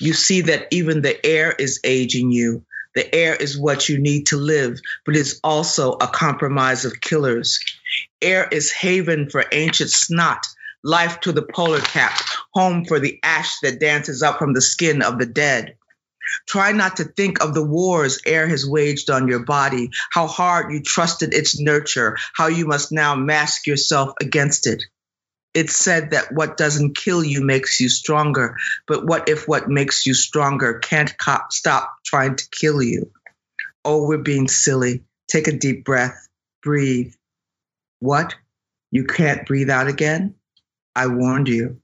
[0.00, 2.64] You see that even the air is aging you.
[2.94, 7.60] The air is what you need to live, but it's also a compromise of killers.
[8.22, 10.46] Air is haven for ancient snot,
[10.82, 12.18] life to the polar cap,
[12.54, 15.76] home for the ash that dances up from the skin of the dead.
[16.48, 20.72] Try not to think of the wars air has waged on your body, how hard
[20.72, 24.82] you trusted its nurture, how you must now mask yourself against it
[25.56, 28.58] it's said that what doesn't kill you makes you stronger.
[28.86, 31.14] But what if what makes you stronger can't
[31.50, 33.10] stop trying to kill you?
[33.82, 35.04] Oh, we're being silly.
[35.28, 36.28] Take a deep breath,
[36.62, 37.14] breathe.
[38.00, 38.34] What?
[38.90, 40.34] You can't breathe out again?
[40.94, 41.80] I warned you.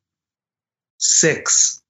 [0.99, 1.82] Six,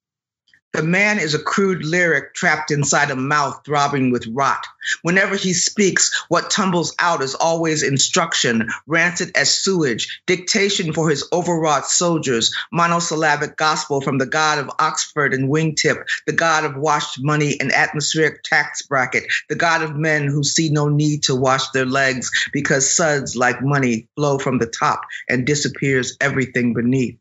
[0.73, 4.65] the man is a crude lyric trapped inside a mouth throbbing with rot.
[5.03, 11.27] Whenever he speaks, what tumbles out is always instruction, rancid as sewage, dictation for his
[11.31, 17.23] overwrought soldiers, monosyllabic gospel from the god of Oxford and wingtip, the god of washed
[17.23, 21.69] money and atmospheric tax bracket, the god of men who see no need to wash
[21.69, 27.19] their legs because suds like money flow from the top and disappears everything beneath.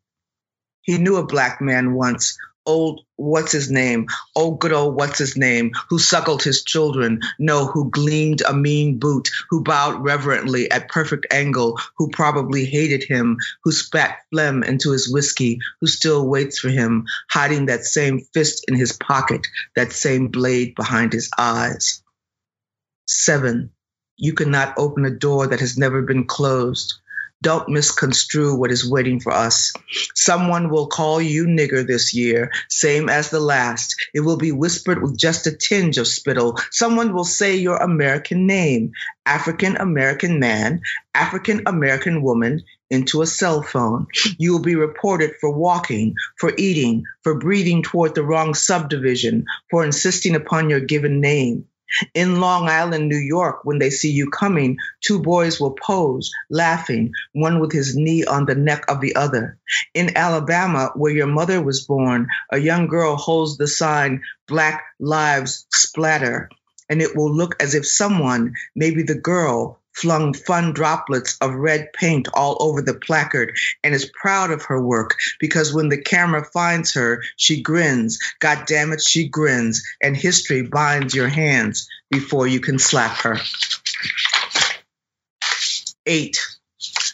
[0.81, 2.37] He knew a black man once
[2.67, 7.67] old what's his name, old good old what's his name, who suckled his children, no,
[7.67, 13.37] who gleamed a mean boot, who bowed reverently at perfect angle, who probably hated him,
[13.65, 18.65] who spat phlegm into his whiskey, who still waits for him, hiding that same fist
[18.69, 19.47] in his pocket,
[19.77, 22.03] that same blade behind his eyes.
[23.07, 23.71] Seven,
[24.17, 26.95] you cannot open a door that has never been closed.
[27.43, 29.73] Don't misconstrue what is waiting for us.
[30.15, 33.97] Someone will call you nigger this year, same as the last.
[34.15, 36.57] It will be whispered with just a tinge of spittle.
[36.71, 38.93] Someone will say your American name,
[39.27, 40.83] African American man,
[41.15, 44.07] African American woman, into a cell phone.
[44.39, 49.85] You will be reported for walking, for eating, for breathing toward the wrong subdivision, for
[49.85, 51.67] insisting upon your given name.
[52.15, 57.13] In Long Island, New York, when they see you coming, two boys will pose, laughing,
[57.33, 59.59] one with his knee on the neck of the other.
[59.95, 65.67] In Alabama, where your mother was born, a young girl holds the sign, Black Lives
[65.71, 66.49] Splatter,
[66.89, 71.93] and it will look as if someone, maybe the girl, flung fun droplets of red
[71.93, 76.45] paint all over the placard and is proud of her work because when the camera
[76.45, 78.19] finds her, she grins.
[78.41, 79.83] God damn it, she grins.
[80.03, 83.39] And history binds your hands before you can slap her.
[86.07, 86.39] Eight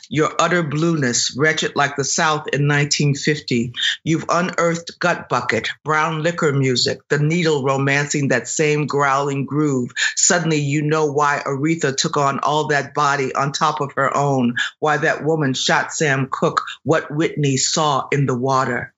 [0.08, 3.72] your utter blueness, wretched like the South in 1950.
[4.04, 9.90] You've unearthed gut bucket, brown liquor music, the needle romancing that same growling groove.
[10.16, 14.54] Suddenly you know why Aretha took on all that body on top of her own,
[14.78, 18.94] why that woman shot Sam Cooke, what Whitney saw in the water.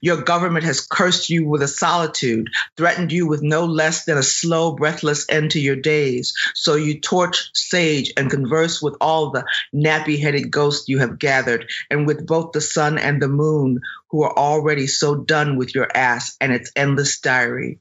[0.00, 4.22] Your government has cursed you with a solitude, threatened you with no less than a
[4.22, 6.34] slow, breathless end to your days.
[6.54, 11.70] So you torch sage and converse with all the nappy headed ghosts you have gathered,
[11.90, 15.88] and with both the sun and the moon, who are already so done with your
[15.94, 17.78] ass and its endless diary.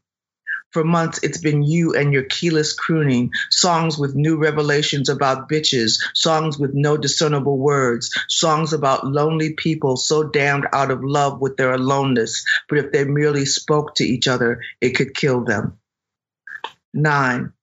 [0.77, 5.99] For months, it's been you and your keyless crooning, songs with new revelations about bitches,
[6.13, 11.57] songs with no discernible words, songs about lonely people so damned out of love with
[11.57, 15.79] their aloneness, but if they merely spoke to each other, it could kill them.
[16.93, 17.53] Nine,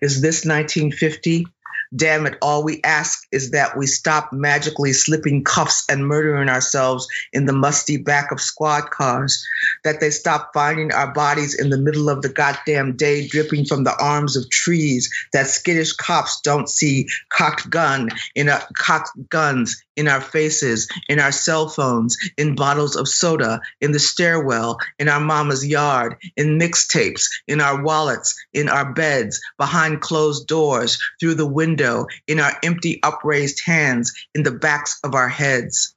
[0.00, 1.46] is this 1950?
[1.94, 7.06] Damn it, all we ask is that we stop magically slipping cuffs and murdering ourselves
[7.32, 9.46] in the musty back of squad cars.
[9.84, 13.84] That they stop finding our bodies in the middle of the goddamn day dripping from
[13.84, 15.12] the arms of trees.
[15.32, 21.18] That skittish cops don't see cocked gun in a cocked guns in our faces, in
[21.18, 26.58] our cell phones, in bottles of soda, in the stairwell, in our mama's yard, in
[26.58, 32.52] mixtapes, in our wallets, in our beds, behind closed doors, through the window, in our
[32.62, 35.95] empty upraised hands, in the backs of our heads.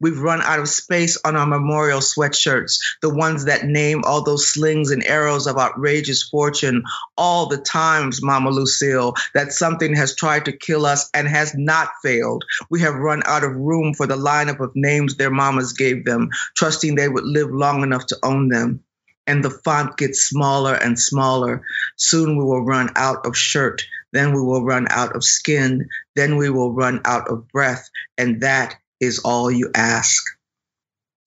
[0.00, 4.52] We've run out of space on our memorial sweatshirts, the ones that name all those
[4.52, 6.84] slings and arrows of outrageous fortune,
[7.16, 11.90] all the times, Mama Lucille, that something has tried to kill us and has not
[12.02, 12.44] failed.
[12.70, 16.30] We have run out of room for the lineup of names their mamas gave them,
[16.54, 18.84] trusting they would live long enough to own them.
[19.26, 21.62] And the font gets smaller and smaller.
[21.96, 23.84] Soon we will run out of shirt.
[24.12, 25.88] Then we will run out of skin.
[26.16, 27.90] Then we will run out of breath.
[28.16, 30.24] And that is all you ask.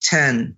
[0.03, 0.57] 10.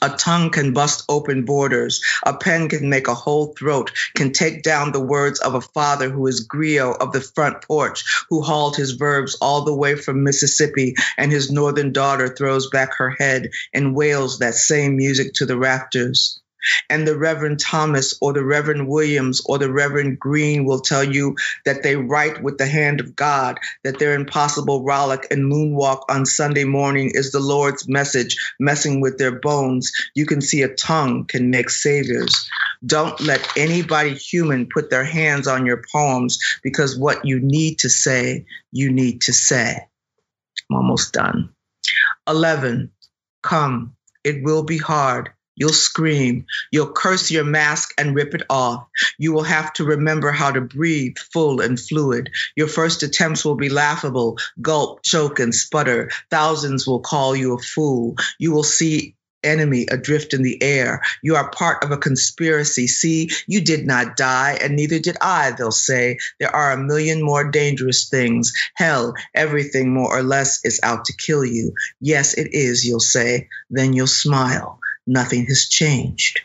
[0.00, 2.04] A tongue can bust open borders.
[2.24, 6.08] A pen can make a whole throat, can take down the words of a father
[6.10, 10.22] who is griot of the front porch, who hauled his verbs all the way from
[10.22, 15.46] Mississippi, and his northern daughter throws back her head and wails that same music to
[15.46, 16.40] the rafters.
[16.90, 21.36] And the Reverend Thomas or the Reverend Williams or the Reverend Green will tell you
[21.64, 26.26] that they write with the hand of God, that their impossible rollick and moonwalk on
[26.26, 29.92] Sunday morning is the Lord's message messing with their bones.
[30.14, 32.48] You can see a tongue can make saviors.
[32.84, 37.90] Don't let anybody human put their hands on your poems because what you need to
[37.90, 39.88] say, you need to say.
[40.70, 41.50] I'm almost done.
[42.28, 42.90] 11.
[43.42, 46.46] Come, it will be hard You'll scream.
[46.70, 48.86] You'll curse your mask and rip it off.
[49.18, 52.30] You will have to remember how to breathe full and fluid.
[52.56, 56.10] Your first attempts will be laughable, gulp, choke, and sputter.
[56.30, 58.16] Thousands will call you a fool.
[58.38, 61.02] You will see enemy adrift in the air.
[61.22, 62.86] You are part of a conspiracy.
[62.86, 66.18] See, you did not die, and neither did I, they'll say.
[66.40, 68.52] There are a million more dangerous things.
[68.74, 71.74] Hell, everything more or less is out to kill you.
[72.00, 73.48] Yes, it is, you'll say.
[73.70, 74.80] Then you'll smile.
[75.08, 76.42] Nothing has changed.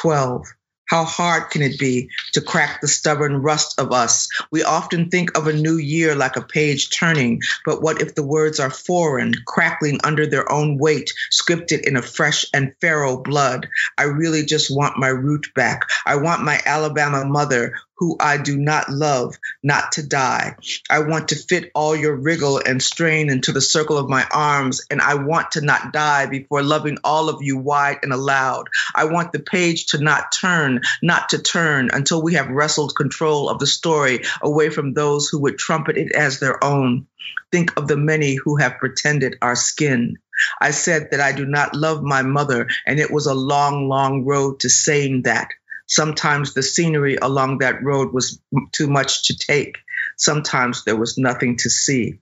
[0.00, 0.46] 12.
[0.88, 4.28] How hard can it be to crack the stubborn rust of us?
[4.52, 8.22] We often think of a new year like a page turning, but what if the
[8.22, 13.68] words are foreign, crackling under their own weight, scripted in a fresh and pharaoh blood?
[13.98, 15.88] I really just want my root back.
[16.06, 20.56] I want my Alabama mother who I do not love, not to die.
[20.90, 24.82] I want to fit all your wriggle and strain into the circle of my arms,
[24.90, 28.68] and I want to not die before loving all of you wide and aloud.
[28.94, 33.48] I want the page to not turn, not to turn until we have wrestled control
[33.48, 37.06] of the story away from those who would trumpet it as their own.
[37.50, 40.18] Think of the many who have pretended our skin.
[40.60, 44.24] I said that I do not love my mother, and it was a long, long
[44.24, 45.48] road to saying that.
[45.86, 48.40] Sometimes the scenery along that road was
[48.72, 49.78] too much to take.
[50.16, 52.20] Sometimes there was nothing to see.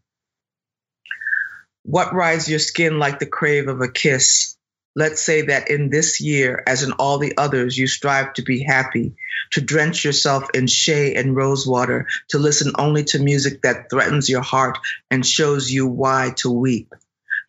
[1.82, 4.56] What rides your skin like the crave of a kiss?
[4.96, 8.62] Let's say that in this year, as in all the others, you strive to be
[8.62, 9.16] happy,
[9.52, 14.42] to drench yourself in shea and rosewater, to listen only to music that threatens your
[14.42, 14.78] heart
[15.10, 16.94] and shows you why to weep.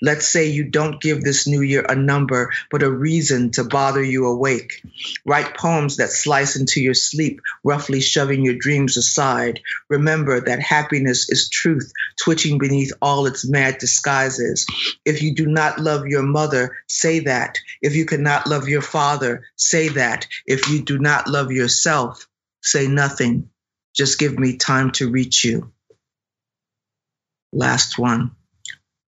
[0.01, 4.03] Let's say you don't give this new year a number, but a reason to bother
[4.03, 4.83] you awake.
[5.25, 9.61] Write poems that slice into your sleep, roughly shoving your dreams aside.
[9.89, 11.91] Remember that happiness is truth,
[12.21, 14.65] twitching beneath all its mad disguises.
[15.05, 17.57] If you do not love your mother, say that.
[17.81, 20.27] If you cannot love your father, say that.
[20.45, 22.27] If you do not love yourself,
[22.61, 23.49] say nothing.
[23.93, 25.71] Just give me time to reach you.
[27.53, 28.31] Last one.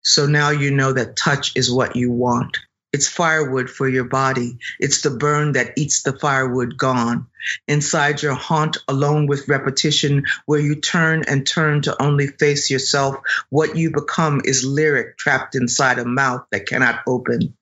[0.06, 2.60] So now you know that touch is what you want.
[2.94, 4.60] It's firewood for your body.
[4.80, 7.26] It's the burn that eats the firewood gone.
[7.68, 13.16] Inside your haunt, alone with repetition, where you turn and turn to only face yourself,
[13.50, 17.58] what you become is lyric trapped inside a mouth that cannot open.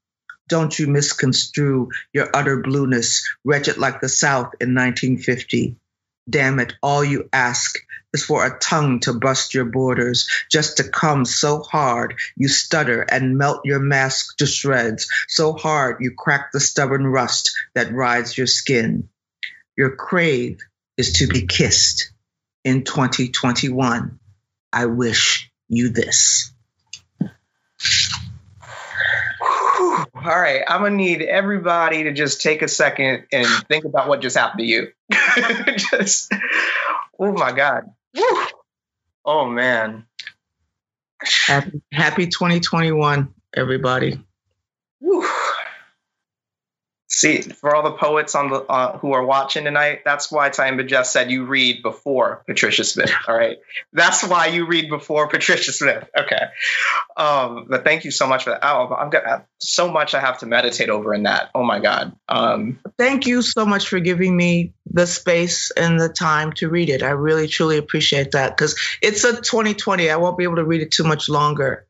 [0.50, 5.78] Don't you misconstrue your utter blueness, wretched like the South in 1950.
[6.30, 7.78] Damn it, all you ask
[8.13, 13.01] is for a tongue to bust your borders, just to come so hard you stutter
[13.01, 18.38] and melt your mask to shreds, so hard you crack the stubborn rust that rides
[18.38, 19.09] your skin.
[19.76, 20.59] Your crave
[20.97, 22.11] is to be kissed.
[22.63, 24.19] In 2021,
[24.71, 26.53] I wish you this.
[30.26, 34.21] All right, I'm gonna need everybody to just take a second and think about what
[34.21, 34.88] just happened to you.
[35.91, 36.32] just,
[37.19, 37.91] oh my God.
[38.15, 38.45] Woo.
[39.26, 40.05] Oh man.
[41.45, 44.19] Happy, happy 2021, everybody.
[45.01, 45.28] Woo.
[47.16, 50.88] See, for all the poets on the uh, who are watching tonight, that's why Tyehimba
[50.88, 53.14] just said you read before Patricia Smith.
[53.28, 53.59] All right,
[53.93, 56.09] that's why you read before Patricia Smith.
[56.18, 56.41] Okay,
[57.16, 58.61] um, but thank you so much for that.
[58.64, 61.51] Oh, I've got so much I have to meditate over in that.
[61.53, 62.16] Oh my God.
[62.28, 66.89] Um, thank you so much for giving me the space and the time to read
[66.89, 67.03] it.
[67.03, 70.09] I really truly appreciate that because it's a 2020.
[70.09, 71.86] I won't be able to read it too much longer,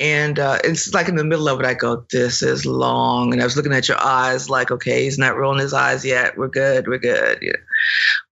[0.00, 3.42] and uh, it's like in the middle of it, I go, "This is long," and
[3.42, 6.36] I was looking at your eyes, like, "Okay, he's not rolling his eyes yet.
[6.36, 6.86] We're good.
[6.86, 7.52] We're good." Yeah.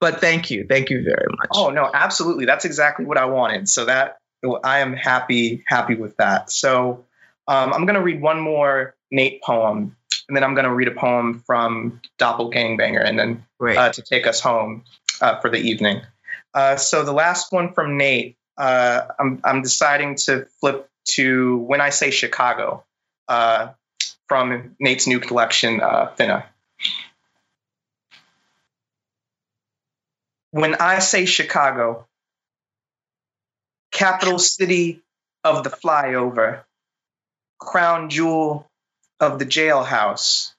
[0.01, 1.49] But thank you, thank you very much.
[1.53, 2.45] Oh no, absolutely.
[2.45, 3.69] That's exactly what I wanted.
[3.69, 4.19] So that
[4.63, 6.51] I am happy, happy with that.
[6.51, 7.07] So
[7.49, 9.97] um, I'm going to read one more Nate poem,
[10.29, 14.27] and then I'm going to read a poem from Doppelgangbanger, and then uh, to take
[14.27, 14.85] us home
[15.21, 16.03] uh, for the evening.
[16.55, 21.81] Uh, so the last one from Nate, uh, I'm I'm deciding to flip to When
[21.81, 22.85] I Say Chicago
[23.29, 23.69] uh,
[24.29, 26.45] from Nate's new collection, uh, Finna.
[30.51, 32.07] When I say Chicago,
[33.93, 35.03] capital city
[35.45, 36.63] of the flyover,
[37.59, 38.69] crown jewel
[39.21, 40.53] of the jailhouse,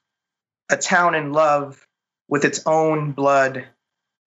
[0.70, 1.84] a town in love
[2.28, 3.66] with its own blood,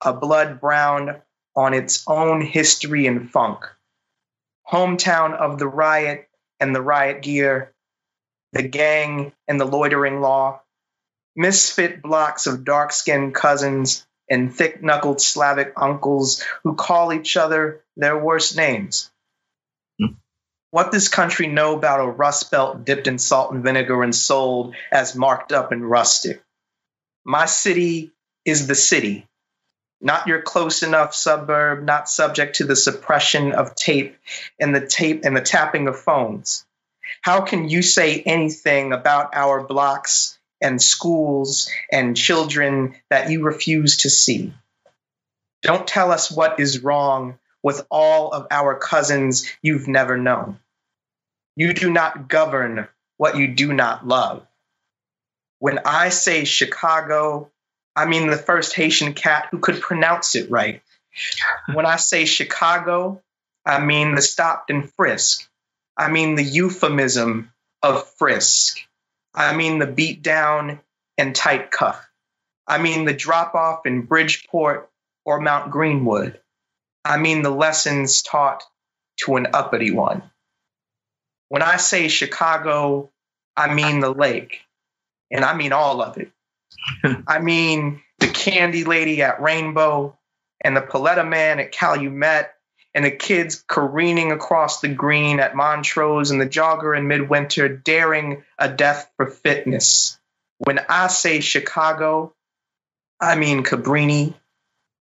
[0.03, 1.21] a blood brown
[1.55, 3.65] on its own history and funk
[4.71, 6.27] hometown of the riot
[6.59, 7.73] and the riot gear,
[8.53, 10.61] the gang and the loitering law,
[11.35, 17.83] misfit blocks of dark skinned cousins and thick knuckled Slavic uncles who call each other
[17.97, 19.11] their worst names.
[19.99, 20.13] Hmm.
[20.69, 24.15] What does this country know about a rust belt dipped in salt and vinegar and
[24.15, 26.41] sold as marked up and rustic?
[27.25, 28.11] My city
[28.45, 29.27] is the city,
[30.01, 34.17] not your close enough suburb, not subject to the suppression of tape
[34.59, 36.65] and the tape and the tapping of phones.
[37.21, 43.97] How can you say anything about our blocks and schools and children that you refuse
[43.97, 44.53] to see?
[45.61, 50.59] Don't tell us what is wrong with all of our cousins you've never known.
[51.55, 52.87] You do not govern
[53.17, 54.47] what you do not love.
[55.59, 57.51] When I say Chicago,
[57.95, 60.81] I mean the first Haitian cat who could pronounce it right.
[61.73, 63.21] When I say Chicago,
[63.65, 65.47] I mean the stopped and frisk.
[65.97, 68.79] I mean the euphemism of frisk.
[69.33, 70.79] I mean the beat down
[71.17, 72.07] and tight cuff.
[72.67, 74.89] I mean the drop off in Bridgeport
[75.25, 76.39] or Mount Greenwood.
[77.03, 78.63] I mean the lessons taught
[79.17, 80.23] to an uppity one.
[81.49, 83.09] When I say Chicago,
[83.57, 84.61] I mean the lake,
[85.29, 86.30] and I mean all of it.
[87.27, 90.17] I mean the candy lady at Rainbow
[90.61, 92.53] and the Paleta man at Calumet
[92.93, 98.43] and the kids careening across the green at Montrose and the jogger in midwinter daring
[98.59, 100.19] a death for fitness.
[100.57, 102.33] When I say Chicago,
[103.19, 104.33] I mean Cabrini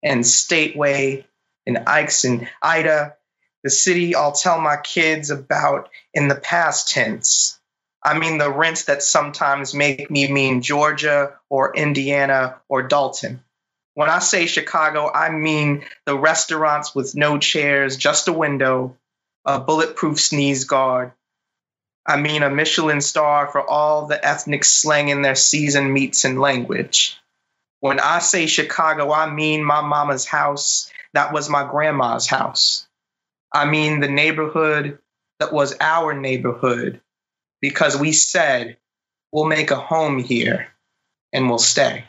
[0.02, 1.26] and Stateway
[1.66, 3.16] and Ike's and Ida,
[3.64, 7.60] the city I'll tell my kids about in the past tense.
[8.04, 13.42] I mean the rents that sometimes make me mean Georgia or Indiana or Dolton.
[13.94, 18.98] When I say Chicago, I mean the restaurants with no chairs, just a window,
[19.46, 21.14] a bulletproof sneeze guard.
[22.06, 26.42] I mean a Michelin star for all the ethnic slang in their season meats and
[26.42, 27.18] language.
[27.80, 30.92] When I say Chicago, I mean my mama's house.
[31.14, 32.86] That was my grandma's house.
[33.54, 35.00] I mean the neighborhood
[35.40, 37.00] that was our neighborhood
[37.64, 38.76] because we said
[39.32, 40.68] we'll make a home here
[41.32, 42.04] and we'll stay.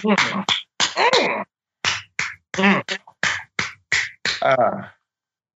[0.00, 0.46] Mm.
[0.96, 1.44] Mm.
[2.54, 2.98] Mm.
[4.40, 4.88] Uh,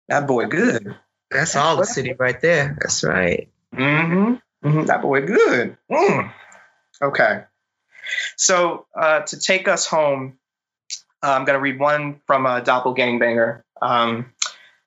[0.09, 0.95] that boy good.
[1.31, 2.77] That's all the city right there.
[2.79, 3.49] That's right.
[3.75, 4.69] Mm-hmm.
[4.69, 4.85] mm-hmm.
[4.85, 5.79] That boy good.
[5.91, 6.33] Mm.
[7.01, 7.45] Okay.
[8.37, 10.37] So uh, to take us home,
[11.23, 13.63] uh, I'm going to read one from a doppelgangbanger.
[13.81, 14.35] Um,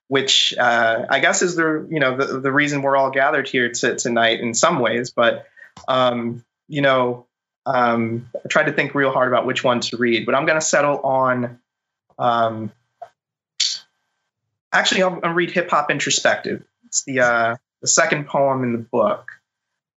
[0.08, 3.70] which uh, I guess is the you know the, the reason we're all gathered here
[3.70, 5.10] to, tonight in some ways.
[5.10, 5.46] But
[5.86, 7.26] um, you know,
[7.64, 10.58] um, I tried to think real hard about which one to read, but I'm going
[10.58, 11.60] to settle on.
[12.18, 12.72] Um,
[14.72, 16.64] actually, I'll, I'll read Hip Hop Introspective.
[16.86, 19.28] It's the uh, the second poem in the book,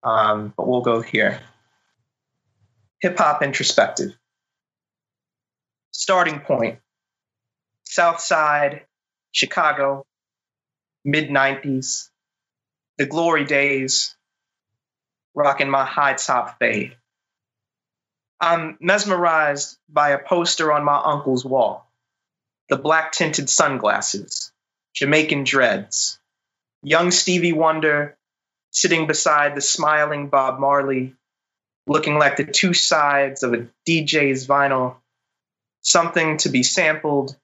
[0.03, 1.39] um, but we'll go here.
[2.99, 4.12] Hip Hop Introspective.
[5.91, 6.80] Starting point.
[7.86, 8.86] South Side
[9.32, 10.05] Chicago,
[11.05, 12.09] mid 90s,
[12.97, 14.15] the glory days,
[15.34, 16.97] rocking my high top fade.
[18.39, 21.88] I'm mesmerized by a poster on my uncle's wall
[22.71, 24.53] the black tinted sunglasses,
[24.95, 26.19] Jamaican dreads,
[26.82, 28.17] young Stevie Wonder
[28.71, 31.13] sitting beside the smiling Bob Marley,
[31.86, 34.95] looking like the two sides of a DJ's vinyl,
[35.82, 37.36] something to be sampled,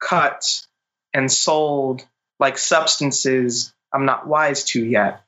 [0.00, 0.66] cut,
[1.14, 2.06] and sold
[2.38, 5.22] like substances I'm not wise to yet.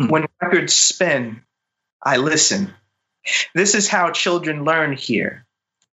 [0.00, 0.10] Mm.
[0.10, 1.42] When records spin,
[2.02, 2.74] I listen.
[3.54, 5.46] This is how children learn here,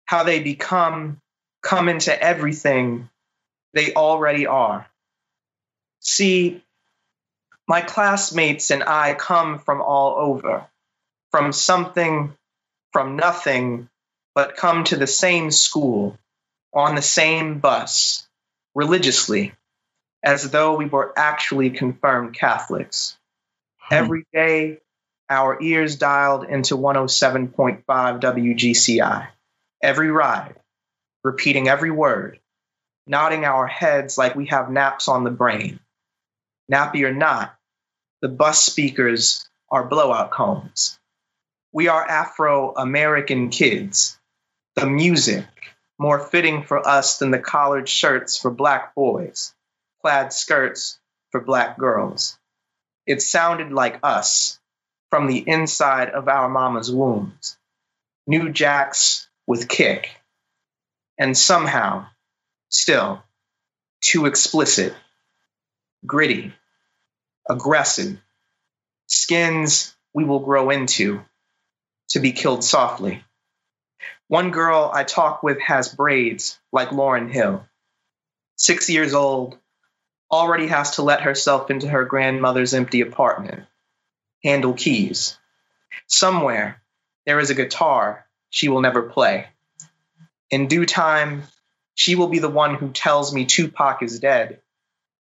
[0.06, 1.20] how they become,
[1.62, 3.10] come into everything
[3.74, 4.88] they already are.
[6.00, 6.64] See,
[7.68, 10.66] my classmates and I come from all over,
[11.32, 12.34] from something,
[12.94, 13.90] from nothing,
[14.34, 16.18] but come to the same school,
[16.74, 18.27] on the same bus,
[18.78, 19.52] religiously
[20.24, 23.18] as though we were actually confirmed Catholics.
[23.80, 23.96] Hmm.
[23.96, 24.78] Every day,
[25.30, 29.28] our ears dialed into 107.5 WGCI.
[29.82, 30.56] Every ride,
[31.24, 32.40] repeating every word,
[33.08, 35.80] nodding our heads like we have naps on the brain.
[36.72, 37.56] Nappy or not,
[38.22, 41.00] the bus speakers are blowout cones.
[41.74, 44.20] We are Afro American kids.
[44.76, 45.46] The music,
[46.00, 49.54] more fitting for us than the collared shirts for black boys,
[50.02, 51.00] plaid skirts
[51.32, 52.38] for black girls.
[53.06, 54.60] It sounded like us
[55.10, 57.58] from the inside of our mama's wombs.
[58.28, 60.10] New jacks with kick.
[61.18, 62.08] And somehow,
[62.70, 63.24] still,
[64.02, 64.94] too explicit,
[66.06, 66.54] gritty,
[67.50, 68.18] aggressive,
[69.08, 71.22] skins we will grow into
[72.10, 73.24] to be killed softly.
[74.28, 77.66] One girl I talk with has braids like Lauryn Hill.
[78.58, 79.58] six years old,
[80.32, 83.66] already has to let herself into her grandmother's empty apartment,
[84.44, 85.38] handle keys.
[86.08, 86.82] Somewhere,
[87.26, 89.48] there is a guitar she will never play.
[90.50, 91.44] In due time,
[91.96, 94.60] she will be the one who tells me Tupac is dead,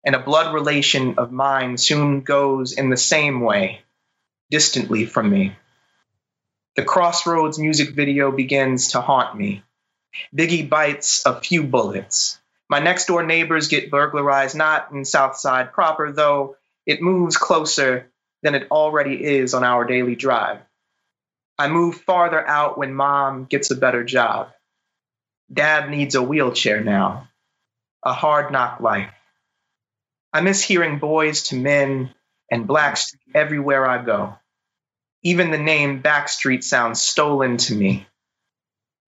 [0.04, 3.82] and a blood relation of mine soon goes in the same way,
[4.50, 5.56] distantly from me.
[6.76, 9.62] The Crossroads music video begins to haunt me.
[10.36, 12.40] Biggie bites a few bullets.
[12.68, 18.10] My next door neighbors get burglarized, not in Southside proper, though it moves closer
[18.42, 20.58] than it already is on our daily drive.
[21.58, 24.50] I move farther out when mom gets a better job.
[25.52, 27.28] Dad needs a wheelchair now.
[28.02, 29.12] A hard knock life.
[30.32, 32.14] I miss hearing Boyz II Men
[32.50, 34.34] and Blackstreet everywhere I go.
[35.24, 38.06] Even the name Backstreet sounds stolen to me.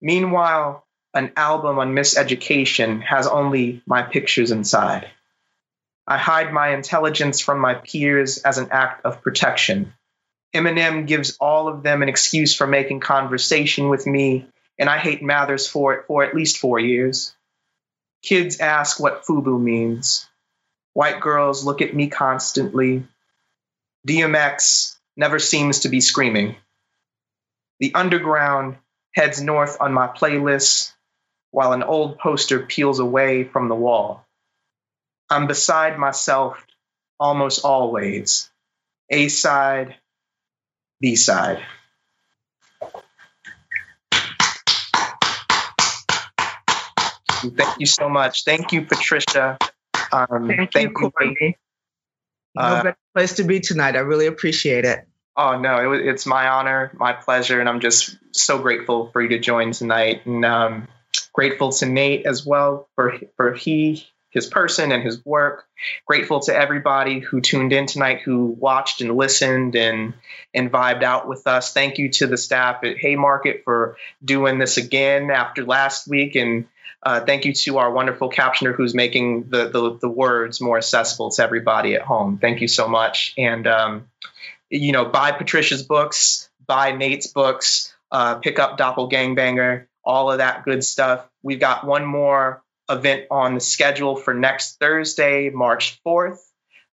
[0.01, 5.09] Meanwhile, an album on miseducation has only my pictures inside.
[6.07, 9.93] I hide my intelligence from my peers as an act of protection.
[10.55, 14.47] Eminem gives all of them an excuse for making conversation with me,
[14.79, 17.35] and I hate Mathers for it for at least four years.
[18.23, 20.27] Kids ask what FUBU means.
[20.93, 23.03] White girls look at me constantly.
[24.07, 26.55] DMX never seems to be screaming.
[27.79, 28.77] The underground
[29.13, 30.93] heads north on my playlist
[31.51, 34.25] while an old poster peels away from the wall.
[35.29, 36.63] I'm beside myself
[37.19, 38.49] almost always.
[39.09, 39.95] A side,
[41.01, 41.65] B side.
[47.55, 48.43] Thank you so much.
[48.43, 49.57] Thank you, Patricia.
[50.11, 51.57] Um, thank, thank, you, Courtney.
[52.57, 53.95] No uh, better place to be tonight.
[53.95, 55.07] I really appreciate it.
[55.35, 59.29] Oh no, it, it's my honor, my pleasure, and I'm just so grateful for you
[59.29, 60.25] to join tonight.
[60.25, 60.87] And um,
[61.37, 65.65] Grateful to Nate as well for for he his person and his work.
[66.07, 70.15] Grateful to everybody who tuned in tonight, who watched and listened and
[70.55, 71.73] and vibed out with us.
[71.73, 76.65] Thank you to the staff at Haymarket for doing this again after last week, and
[77.03, 81.31] uh, thank you to our wonderful captioner who's making the, the, the words more accessible
[81.31, 82.37] to everybody at home.
[82.39, 84.07] Thank you so much, and um,
[84.69, 90.63] you know, buy Patricia's books, buy Nate's books, uh, pick up Doppelgangbanger all of that
[90.63, 91.27] good stuff.
[91.43, 96.39] We've got one more event on the schedule for next Thursday, March 4th.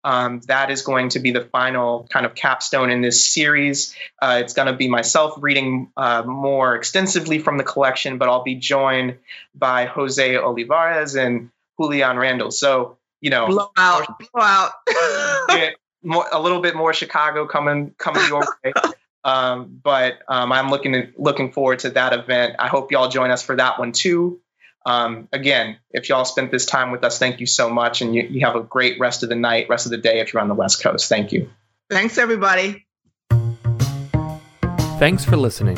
[0.05, 3.95] Um, that is going to be the final kind of capstone in this series.
[4.21, 8.43] Uh, it's going to be myself reading uh, more extensively from the collection, but I'll
[8.43, 9.19] be joined
[9.55, 11.51] by José Olivarez and
[11.81, 12.51] Julian Randall.
[12.51, 14.73] So, you know, blow out, blow out.
[16.03, 18.73] more, a little bit more Chicago coming coming your way.
[19.25, 22.57] Um, but um, I'm looking looking forward to that event.
[22.59, 24.41] I hope y'all join us for that one too.
[24.85, 28.23] Um, again, if y'all spent this time with us, thank you so much, and you,
[28.23, 30.49] you have a great rest of the night, rest of the day if you're on
[30.49, 31.09] the West Coast.
[31.09, 31.51] Thank you.
[31.91, 32.87] Thanks, everybody.
[34.99, 35.77] Thanks for listening.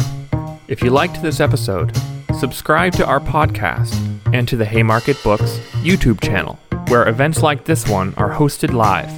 [0.69, 1.97] If you liked this episode,
[2.39, 3.95] subscribe to our podcast
[4.33, 9.11] and to the Haymarket Books YouTube channel, where events like this one are hosted live.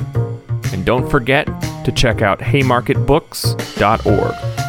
[0.72, 1.46] And don't forget
[1.84, 4.65] to check out haymarketbooks.org.